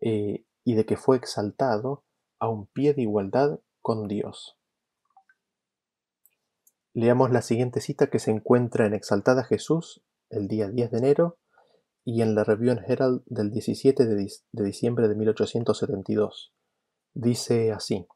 [0.01, 2.05] eh, y de que fue exaltado
[2.39, 4.59] a un pie de igualdad con Dios.
[6.93, 11.39] Leamos la siguiente cita que se encuentra en Exaltada Jesús, el día 10 de enero,
[12.05, 16.53] y en la Review Herald del 17 de, de diciembre de 1872.
[17.15, 18.07] Dice así,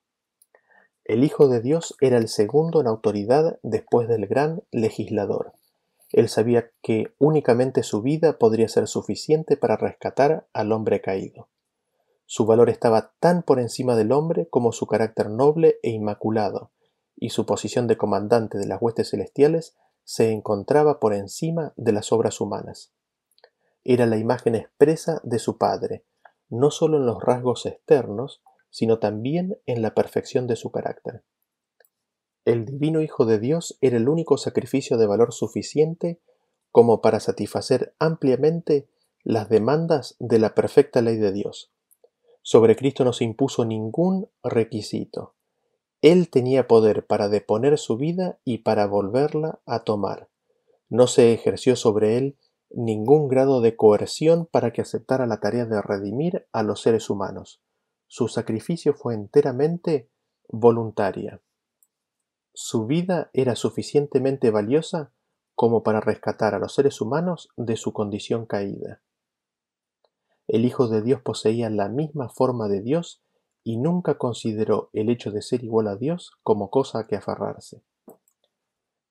[1.09, 5.55] El Hijo de Dios era el segundo en autoridad después del gran legislador
[6.13, 11.49] él sabía que únicamente su vida podría ser suficiente para rescatar al hombre caído.
[12.25, 16.71] Su valor estaba tan por encima del hombre como su carácter noble e inmaculado,
[17.17, 22.13] y su posición de comandante de las huestes celestiales se encontraba por encima de las
[22.13, 22.93] obras humanas.
[23.85, 26.05] Era la imagen expresa de su Padre,
[26.49, 31.23] no solo en los rasgos externos, sino también en la perfección de su carácter.
[32.45, 36.19] El divino Hijo de Dios era el único sacrificio de valor suficiente
[36.73, 38.89] como para satisfacer ampliamente
[39.23, 41.71] las demandas de la perfecta ley de Dios.
[42.43, 45.35] Sobre Cristo no se impuso ningún requisito.
[46.01, 50.29] Él tenía poder para deponer su vida y para volverla a tomar.
[50.89, 52.37] No se ejerció sobre él
[52.71, 57.61] ningún grado de coerción para que aceptara la tarea de redimir a los seres humanos.
[58.09, 60.11] Su sacrificio fue enteramente
[60.49, 61.43] voluntaria.
[62.55, 65.13] Su vida era suficientemente valiosa
[65.55, 69.03] como para rescatar a los seres humanos de su condición caída.
[70.47, 73.23] El Hijo de Dios poseía la misma forma de Dios
[73.63, 77.83] y nunca consideró el hecho de ser igual a Dios como cosa a que aferrarse.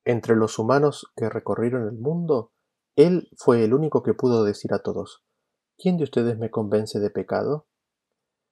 [0.03, 2.51] Entre los humanos que recorrieron el mundo,
[2.95, 5.23] Él fue el único que pudo decir a todos,
[5.77, 7.67] ¿quién de ustedes me convence de pecado?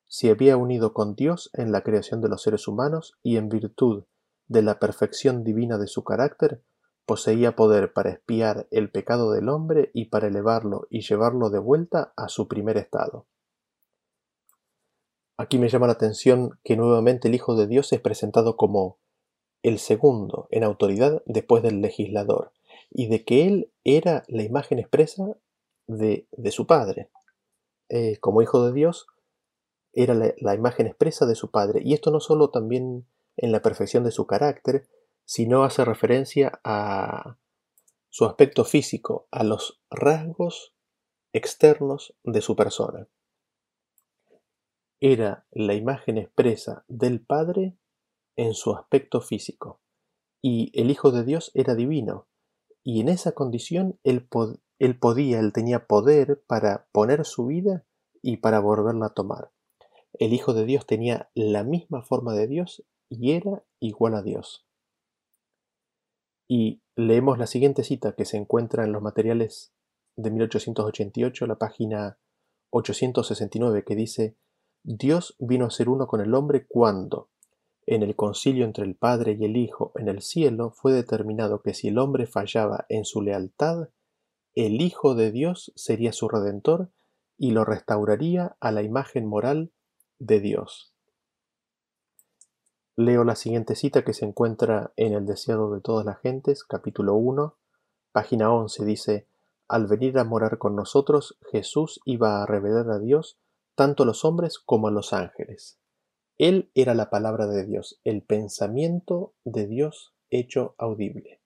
[0.07, 4.05] Se había unido con Dios en la creación de los seres humanos y en virtud
[4.47, 6.61] de la perfección divina de su carácter,
[7.05, 12.13] poseía poder para espiar el pecado del hombre y para elevarlo y llevarlo de vuelta
[12.15, 13.27] a su primer estado.
[15.37, 18.99] Aquí me llama la atención que nuevamente el Hijo de Dios es presentado como
[19.63, 22.53] el segundo en autoridad después del legislador,
[22.89, 25.37] y de que él era la imagen expresa
[25.87, 27.09] de, su Padre.
[27.89, 29.07] Eh, como Hijo de Dios,
[29.95, 31.81] era la, imagen expresa de su Padre.
[31.83, 34.87] Y esto no solo también en la perfección de su carácter,
[35.23, 37.39] sino hace referencia a
[38.09, 40.75] su aspecto físico, a los rasgos
[41.33, 43.07] externos de su persona.
[44.99, 47.77] Era la imagen expresa del Padre
[48.35, 49.81] en su aspecto físico,
[50.41, 52.27] y el Hijo de Dios era divino,
[52.83, 54.27] y en esa condición él,
[54.79, 57.85] él podía, él tenía poder para poner su vida
[58.21, 59.54] y para volverla a tomar.
[60.19, 64.65] El Hijo de Dios tenía la misma forma de Dios y era igual a Dios.
[66.47, 69.73] Y leemos la siguiente cita que se encuentra en los materiales
[70.15, 72.17] de 1888, la página
[72.69, 74.37] 869, que dice,
[74.83, 77.29] Dios vino a ser uno con el hombre cuando,
[77.85, 81.73] en el concilio entre el Padre y el Hijo en el cielo, fue determinado que
[81.73, 83.89] si el hombre fallaba en su lealtad,
[84.53, 86.91] el Hijo de Dios sería su redentor
[87.37, 89.71] y lo restauraría a la imagen moral
[90.19, 90.93] de Dios.
[92.95, 97.15] Leo la siguiente cita que se encuentra en El deseado de todas las gentes, capítulo
[97.15, 97.57] 1,
[98.11, 99.27] página 11, dice,
[99.67, 103.37] Al venir a morar con nosotros, Jesús iba a revelar a Dios
[103.75, 105.77] tanto a los hombres como a los ángeles.
[106.37, 111.41] Él era la palabra de Dios, el pensamiento de Dios hecho audible.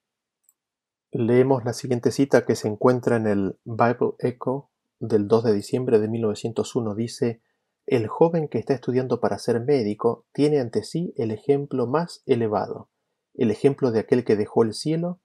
[1.11, 5.99] Leemos la siguiente cita que se encuentra en el Bible Echo del 2 de diciembre
[5.99, 6.93] de 1901.
[6.93, 7.41] Dice,
[7.89, 12.87] el joven que está estudiando para ser médico tiene ante sí el ejemplo más elevado,
[13.33, 15.19] el ejemplo de aquel que dejó el cielo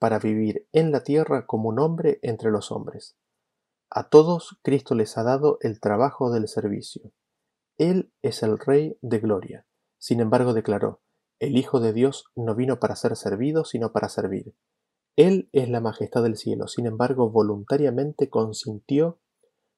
[0.00, 3.16] para vivir en la tierra como un hombre entre los hombres.
[3.88, 7.12] A todos Cristo les ha dado el trabajo del servicio.
[7.76, 9.66] Él es el Rey de gloria.
[9.98, 11.00] Sin embargo declaró,
[11.38, 14.56] el Hijo de Dios no vino para ser servido, sino para servir.
[15.14, 19.20] Él es la majestad del cielo, sin embargo voluntariamente consintió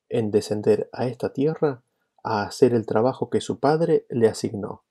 [0.08, 1.82] en descender a esta tierra
[2.22, 4.84] a hacer el trabajo que su Padre le asignó.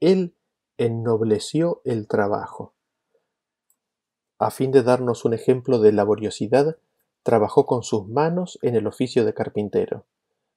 [0.00, 0.34] Él
[0.78, 2.74] ennobleció el trabajo.
[4.38, 6.78] A fin de darnos un ejemplo de laboriosidad,
[7.22, 10.06] trabajó con sus manos en el oficio de carpintero.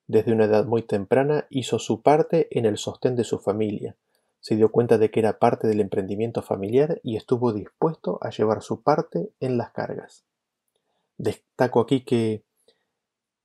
[0.07, 3.95] Desde una edad muy temprana hizo su parte en el sostén de su familia.
[4.39, 8.61] Se dio cuenta de que era parte del emprendimiento familiar y estuvo dispuesto a llevar
[8.61, 10.25] su parte en las cargas.
[11.17, 12.43] Destaco aquí que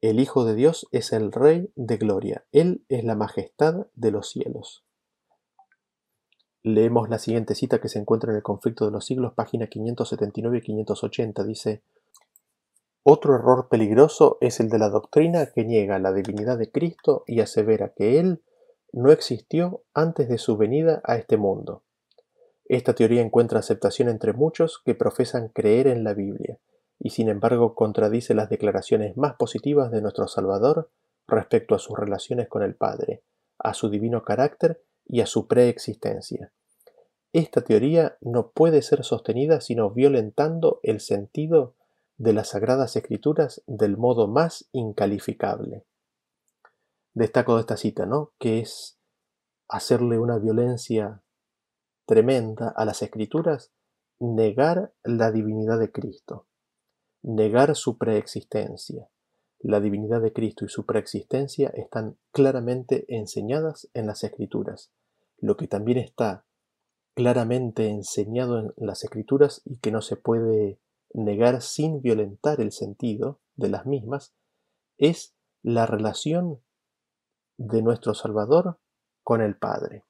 [0.00, 2.44] el Hijo de Dios es el Rey de Gloria.
[2.52, 4.84] Él es la majestad de los cielos.
[6.62, 10.58] Leemos la siguiente cita que se encuentra en el Conflicto de los Siglos, página 579
[10.58, 11.44] y 580.
[11.44, 11.82] Dice,
[13.02, 17.40] Otro error peligroso es el de la doctrina que niega la divinidad de Cristo y
[17.40, 18.42] asevera que Él
[18.92, 21.82] no existió antes de su venida a este mundo.
[22.66, 26.58] Esta teoría encuentra aceptación entre muchos que profesan creer en la Biblia,
[26.98, 30.90] y sin embargo contradice las declaraciones más positivas de nuestro Salvador
[31.26, 33.22] respecto a sus relaciones con el Padre,
[33.58, 36.52] a su divino carácter y a su preexistencia.
[37.32, 41.74] Esta teoría no puede ser sostenida sino violentando el sentido
[42.16, 45.84] de las sagradas escrituras del modo más incalificable.
[47.14, 48.32] Destaco de esta cita, ¿no?
[48.38, 48.98] Que es
[49.68, 51.22] hacerle una violencia
[52.06, 53.70] tremenda a las escrituras,
[54.18, 56.47] negar la divinidad de Cristo,
[57.28, 59.08] negar su preexistencia.
[59.60, 64.90] La divinidad de Cristo y su preexistencia están claramente enseñadas en las escrituras
[65.40, 66.44] lo que también está
[67.14, 70.78] claramente enseñado en las escrituras y que no se puede
[71.12, 74.34] negar sin violentar el sentido de las mismas,
[74.98, 76.62] es la relación
[77.56, 78.78] de nuestro Salvador
[79.22, 80.04] con el Padre.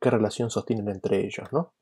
[0.00, 1.74] ¿Qué relación sostienen entre ellos, no?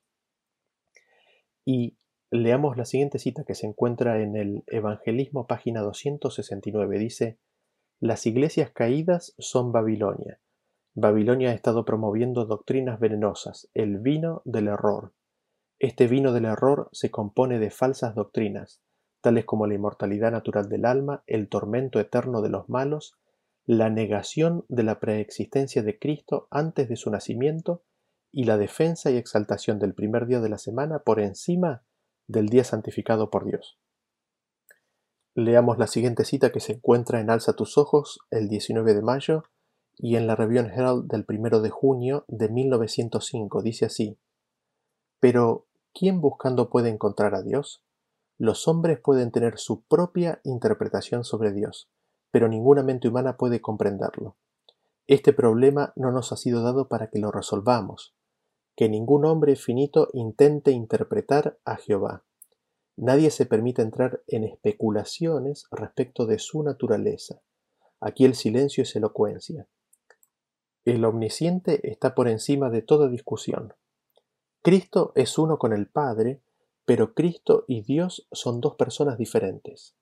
[1.65, 1.97] Y
[2.35, 6.99] leamos la siguiente cita que se encuentra en el Evangelismo, página 269.
[6.99, 7.39] Dice,
[8.01, 10.41] Las iglesias caídas son Babilonia,
[10.97, 15.13] Babilonia ha estado promoviendo doctrinas venenosas, el vino del error.
[15.79, 18.81] Este vino del error se compone de falsas doctrinas,
[19.21, 23.17] tales como la inmortalidad natural del alma, el tormento eterno de los malos,
[23.65, 27.83] la negación de la preexistencia de Cristo antes de su nacimiento
[28.33, 31.83] y la defensa y exaltación del primer día de la semana por encima
[32.27, 33.79] del día santificado por Dios.
[35.35, 39.45] Leamos la siguiente cita que se encuentra en Alza tus ojos el 19 de mayo
[39.97, 44.19] y en la Review Herald del 1 de junio de 1905 dice así,
[45.21, 47.83] Pero, ¿quién buscando puede encontrar a Dios?
[48.39, 51.89] Los hombres pueden tener su propia interpretación sobre Dios,
[52.31, 54.37] pero ninguna mente humana puede comprenderlo.
[55.07, 58.15] Este problema no nos ha sido dado para que lo resolvamos,
[58.77, 62.25] que ningún hombre finito intente interpretar a Jehová.
[62.97, 67.41] Nadie se permite entrar en especulaciones respecto de su naturaleza.
[68.01, 69.67] Aquí el silencio es elocuencia.
[70.85, 73.75] El omnisciente está por encima de toda discusión.
[74.63, 76.41] Cristo es uno con el Padre,
[76.85, 79.95] pero Cristo y Dios son dos personas diferentes.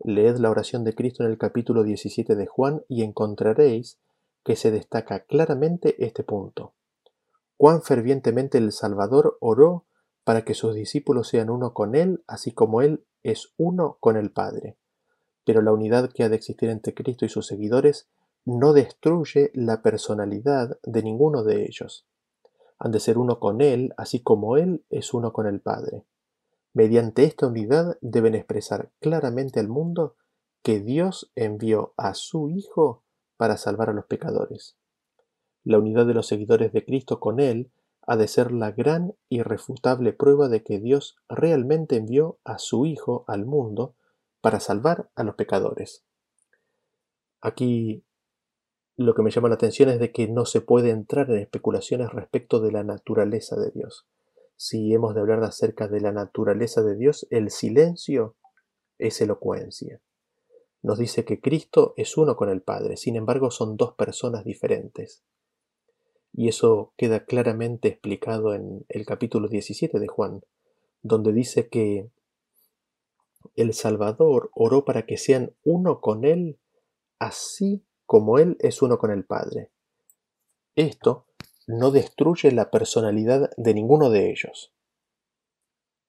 [0.00, 3.98] Leed la oración de Cristo en el capítulo 17 de Juan y encontraréis
[4.44, 6.74] que se destaca claramente este punto.
[7.58, 9.84] Cuán fervientemente el Salvador oró
[10.22, 14.30] para que sus discípulos sean uno con Él, así como Él es uno con el
[14.30, 14.78] Padre.
[15.44, 18.08] Pero la unidad que ha de existir entre Cristo y sus seguidores
[18.44, 22.06] no destruye la personalidad de ninguno de ellos.
[22.78, 26.04] Han de ser uno con Él, así como Él es uno con el Padre.
[26.74, 30.14] Mediante esta unidad deben expresar claramente al mundo
[30.62, 33.02] que Dios envió a su Hijo
[33.36, 34.76] para salvar a los pecadores.
[35.68, 37.70] La unidad de los seguidores de Cristo con Él
[38.06, 43.26] ha de ser la gran irrefutable prueba de que Dios realmente envió a su Hijo
[43.28, 43.94] al mundo
[44.40, 46.06] para salvar a los pecadores.
[47.42, 48.02] Aquí
[48.96, 52.12] lo que me llama la atención es de que no se puede entrar en especulaciones
[52.12, 54.06] respecto de la naturaleza de Dios.
[54.56, 58.36] Si hemos de hablar acerca de la naturaleza de Dios, el silencio
[58.96, 60.00] es elocuencia.
[60.80, 65.24] Nos dice que Cristo es uno con el Padre, sin embargo son dos personas diferentes.
[66.38, 70.44] Y eso queda claramente explicado en el capítulo 17 de Juan,
[71.02, 72.12] donde dice que
[73.56, 76.60] el Salvador oró para que sean uno con Él,
[77.18, 79.72] así como Él es uno con el Padre.
[80.76, 81.26] Esto
[81.66, 84.72] no destruye la personalidad de ninguno de ellos.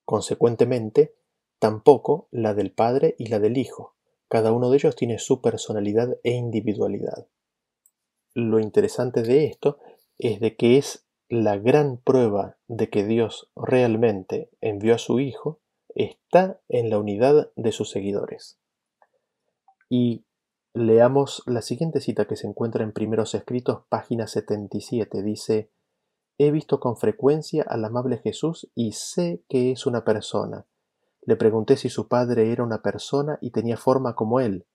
[0.05, 1.15] Consecuentemente,
[1.57, 3.95] tampoco la del Padre y la del Hijo.
[4.27, 7.27] Cada uno de ellos tiene su personalidad e individualidad.
[8.35, 9.79] Lo interesante de esto
[10.19, 15.61] es de que es la gran prueba de que Dios realmente envió a su Hijo
[15.95, 18.59] está en la unidad de sus seguidores.
[19.89, 20.25] Y
[20.73, 25.23] leamos la siguiente cita que se encuentra en Primeros Escritos, página 77.
[25.23, 25.71] Dice,
[26.37, 30.65] He visto con frecuencia al amable Jesús y sé que es una persona.
[31.21, 34.65] Le pregunté si su padre era una persona y tenía forma como él.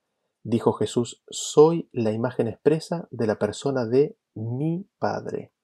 [0.47, 5.55] Dijo Jesús, soy la imagen expresa de la persona de mi Padre.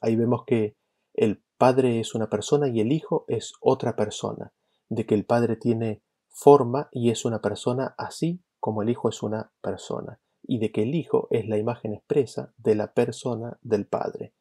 [0.00, 0.76] Ahí vemos que
[1.12, 4.52] el Padre es una persona y el Hijo es otra persona,
[4.88, 9.24] de que el Padre tiene forma y es una persona así como el Hijo es
[9.24, 13.86] una persona, y de que el Hijo es la imagen expresa de la persona del
[13.86, 14.34] Padre,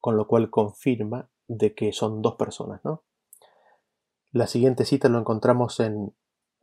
[0.00, 3.04] con lo cual confirma de que son dos personas, ¿no?
[4.32, 6.14] La siguiente cita lo encontramos en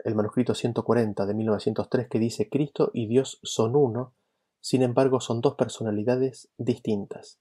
[0.04, 4.14] el manuscrito 140 de 1903 que dice Cristo y Dios son uno,
[4.60, 7.40] sin embargo son dos personalidades distintas.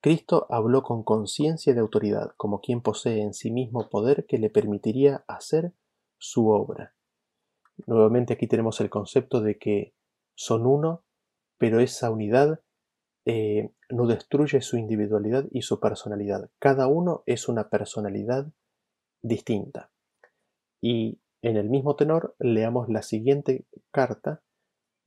[0.00, 4.50] Cristo habló con conciencia de autoridad, como quien posee en sí mismo poder que le
[4.50, 5.74] permitiría hacer
[6.18, 6.94] su obra.
[7.86, 9.94] Nuevamente aquí tenemos el concepto de que
[10.34, 11.04] son uno,
[11.56, 12.60] pero esa unidad
[13.24, 16.50] eh, no destruye su individualidad y su personalidad.
[16.58, 18.52] Cada uno es una personalidad
[19.22, 19.92] distinta.
[20.80, 24.42] Y en el mismo tenor, leamos la siguiente carta,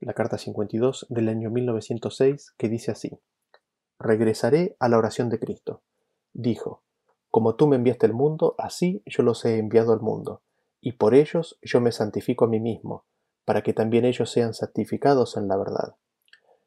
[0.01, 3.17] la carta 52 del año 1906, que dice así,
[3.97, 5.81] Regresaré a la oración de Cristo.
[6.33, 6.83] Dijo,
[7.31, 10.41] Como tú me enviaste al mundo, así yo los he enviado al mundo,
[10.81, 13.05] y por ellos yo me santifico a mí mismo,
[13.45, 15.95] para que también ellos sean santificados en la verdad.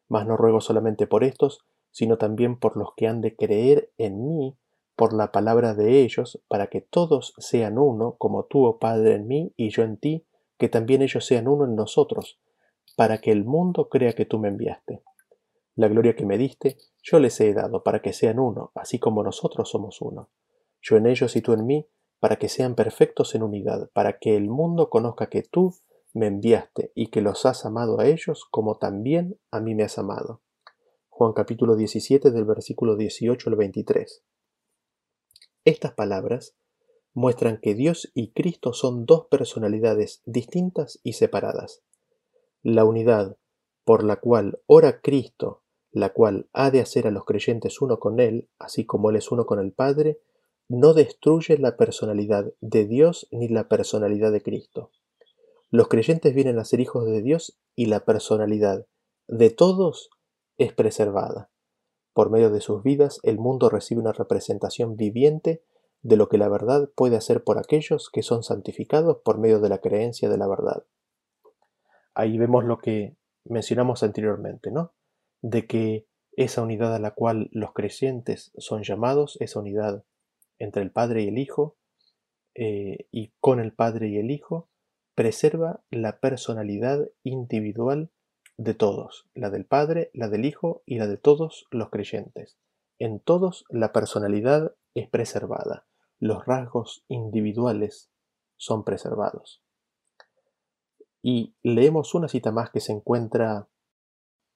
[0.09, 4.27] Mas no ruego solamente por estos, sino también por los que han de creer en
[4.27, 4.57] mí
[4.99, 9.29] por la palabra de ellos, para que todos sean uno, como tú, oh Padre, en
[9.29, 10.27] mí y yo en ti,
[10.59, 12.41] que también ellos sean uno en nosotros,
[12.97, 15.05] para que el mundo crea que tú me enviaste.
[15.77, 19.23] La gloria que me diste, yo les he dado, para que sean uno, así como
[19.23, 20.31] nosotros somos uno.
[20.83, 21.87] Yo en ellos y tú en mí,
[22.19, 25.77] para que sean perfectos en unidad, para que el mundo conozca que tú
[26.13, 29.97] me enviaste y que los has amado a ellos como también a mí me has
[29.97, 30.43] amado.
[31.09, 34.25] Juan capítulo 17 del versículo 18 al 23.
[35.69, 36.57] Estas palabras
[37.13, 41.83] muestran que Dios y Cristo son dos personalidades distintas y separadas.
[42.63, 43.37] La unidad
[43.85, 48.19] por la cual ora Cristo, la cual ha de hacer a los creyentes uno con
[48.19, 50.23] Él, así como Él es uno con el Padre,
[50.71, 54.91] no destruye la personalidad de Dios ni la personalidad de Cristo.
[55.69, 58.87] Los creyentes vienen a ser hijos de Dios y la personalidad
[59.27, 60.09] de todos
[60.57, 61.51] es preservada.
[62.19, 65.63] Por medio de sus vidas, el mundo recibe una representación viviente
[66.03, 69.69] de lo que la verdad puede hacer por aquellos que son santificados por medio de
[69.69, 70.83] la creencia de la verdad.
[72.15, 74.95] Ahí vemos lo que mencionamos anteriormente, ¿no?
[75.43, 80.03] De que esa unidad a la cual los creyentes son llamados, esa unidad
[80.59, 81.77] entre el Padre y el Hijo,
[82.57, 84.69] eh, y con el Padre y el Hijo,
[85.15, 88.11] preserva la personalidad individual
[88.59, 92.59] de todos, la del Padre, la del Hijo y la de todos los creyentes.
[92.99, 95.87] En todos la personalidad es preservada,
[96.19, 98.11] los rasgos individuales
[98.57, 99.63] son preservados.
[101.23, 103.69] Y leemos una cita más que se encuentra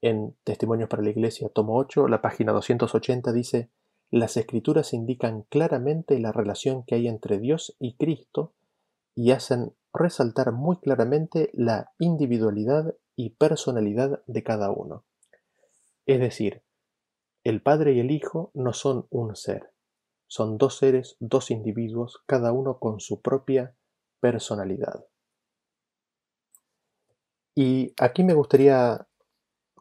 [0.01, 3.71] en Testimonios para la Iglesia, tomo 8, la página 280 dice,
[4.11, 8.53] las escrituras indican claramente la relación que hay entre Dios y Cristo
[9.15, 15.05] y hacen resaltar muy claramente la individualidad y personalidad de cada uno.
[16.07, 16.63] Es decir,
[17.45, 19.71] el Padre y el Hijo no son un ser,
[20.27, 23.77] son dos seres, dos individuos, cada uno con su propia
[24.19, 25.07] personalidad.
[27.55, 29.07] Y aquí me gustaría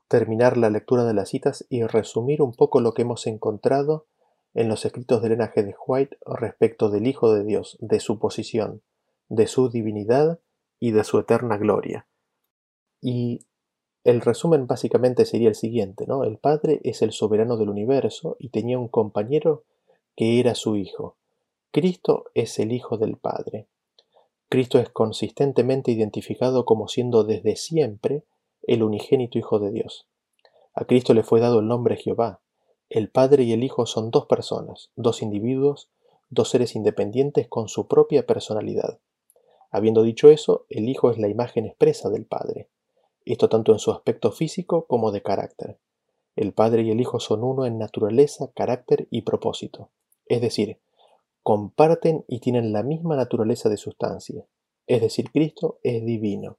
[0.07, 4.05] terminar la lectura de las citas y resumir un poco lo que hemos encontrado
[4.53, 8.83] en los escritos de Elena de White respecto del Hijo de Dios, de su posición,
[9.29, 10.39] de su divinidad
[10.79, 12.05] y de su eterna gloria.
[13.01, 13.41] Y
[14.03, 16.23] el resumen básicamente sería el siguiente, ¿no?
[16.23, 19.63] El Padre es el soberano del universo y tenía un compañero
[20.15, 21.17] que era su Hijo.
[21.71, 23.67] Cristo es el Hijo del Padre.
[24.49, 28.23] Cristo es consistentemente identificado como siendo desde siempre
[28.63, 30.07] el unigénito Hijo de Dios.
[30.73, 32.41] A Cristo le fue dado el nombre Jehová.
[32.89, 35.89] El Padre y el Hijo son dos personas, dos individuos,
[36.29, 38.99] dos seres independientes con su propia personalidad.
[39.71, 42.67] Habiendo dicho eso, el Hijo es la imagen expresa del Padre
[43.25, 45.79] esto tanto en su aspecto físico como de carácter.
[46.35, 49.89] El Padre y el Hijo son uno en naturaleza, carácter y propósito.
[50.25, 50.79] Es decir,
[51.43, 54.45] comparten y tienen la misma naturaleza de sustancia,
[54.87, 56.57] es decir, Cristo es divino.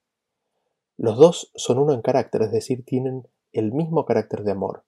[0.97, 4.85] Los dos son uno en carácter, es decir, tienen el mismo carácter de amor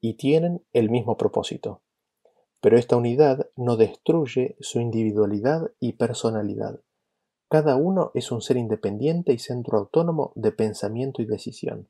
[0.00, 1.82] y tienen el mismo propósito.
[2.60, 6.80] Pero esta unidad no destruye su individualidad y personalidad.
[7.54, 11.88] Cada uno es un ser independiente y centro autónomo de pensamiento y decisión.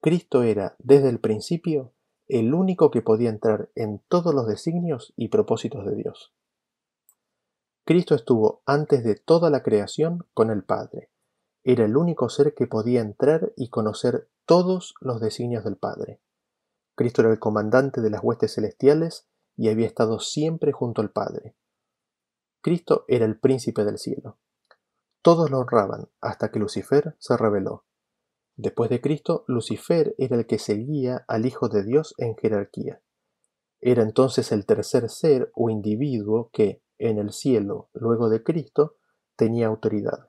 [0.00, 1.94] Cristo era, desde el principio,
[2.28, 6.32] el único que podía entrar en todos los designios y propósitos de Dios.
[7.84, 11.10] Cristo estuvo antes de toda la creación con el Padre.
[11.64, 16.20] Era el único ser que podía entrar y conocer todos los designios del Padre.
[16.94, 21.56] Cristo era el comandante de las huestes celestiales y había estado siempre junto al Padre.
[22.60, 24.38] Cristo era el príncipe del cielo.
[25.22, 27.84] Todos lo honraban hasta que Lucifer se rebeló.
[28.56, 33.00] Después de Cristo, Lucifer era el que seguía al Hijo de Dios en jerarquía.
[33.80, 38.96] Era entonces el tercer ser o individuo que, en el cielo, luego de Cristo,
[39.36, 40.26] tenía autoridad.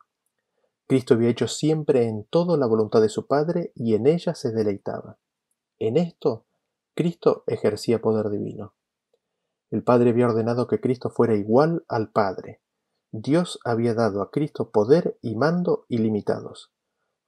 [0.88, 4.52] Cristo había hecho siempre en todo la voluntad de su Padre y en ella se
[4.52, 5.20] deleitaba.
[5.80, 6.46] En esto,
[6.96, 8.74] Cristo ejercía poder divino.
[9.72, 12.63] El Padre había ordenado que Cristo fuera igual al Padre.
[13.14, 16.74] Dios había dado a Cristo poder y mando ilimitados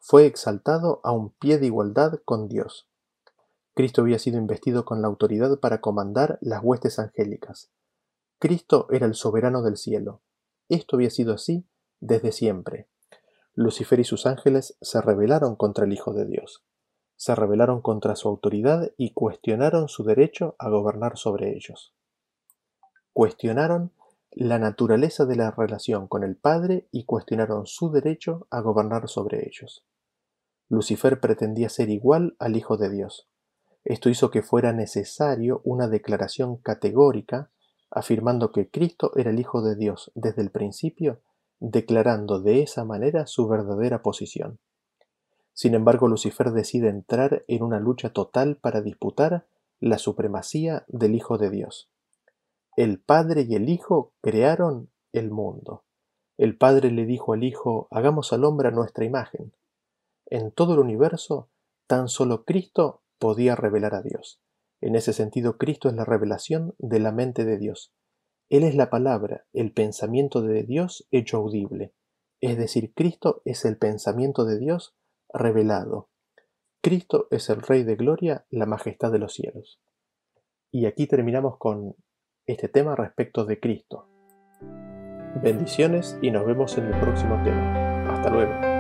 [0.08, 2.88] fue exaltado a un pie de igualdad con Dios.
[3.74, 7.72] Cristo había sido investido con la autoridad para comandar las huestes angélicas.
[8.38, 10.22] Cristo era el soberano del cielo.
[10.70, 11.66] Esto había sido así
[12.02, 12.88] desde siempre.
[13.56, 16.64] Lucifer y sus ángeles se rebelaron contra el Hijo de Dios.
[17.16, 21.96] Se rebelaron contra su autoridad y cuestionaron su derecho a gobernar sobre ellos.
[23.12, 23.92] Cuestionaron
[24.36, 29.48] la naturaleza de la relación con el Padre y cuestionaron su derecho a gobernar sobre
[29.48, 29.86] ellos.
[30.68, 33.30] Lucifer pretendía ser igual al Hijo de Dios.
[33.86, 37.50] Esto hizo que fuera necesario una declaración categórica
[37.90, 41.22] afirmando que Cristo era el Hijo de Dios desde el principio,
[41.62, 44.60] declarando de esa manera su verdadera posición.
[45.54, 49.48] Sin embargo, Lucifer decide entrar en una lucha total para disputar
[49.80, 51.90] la supremacía del Hijo de Dios.
[52.76, 55.86] El Padre y el Hijo crearon el mundo.
[56.38, 59.54] El Padre le dijo al Hijo, hagamos al hombre a nuestra imagen.
[60.26, 61.50] En todo el universo,
[61.88, 64.42] tan solo Cristo podía revelar a Dios.
[64.82, 67.94] En ese sentido, Cristo es la revelación de la mente de Dios.
[68.50, 71.94] Él es la palabra, el pensamiento de Dios hecho audible.
[72.42, 74.98] Es decir, Cristo es el pensamiento de Dios
[75.34, 76.10] revelado.
[76.82, 79.80] Cristo es el Rey de Gloria, la majestad de los cielos.
[80.72, 81.96] Y aquí terminamos con
[82.46, 84.08] este tema respecto de Cristo.
[85.42, 88.14] Bendiciones y nos vemos en el próximo tema.
[88.14, 88.75] Hasta luego.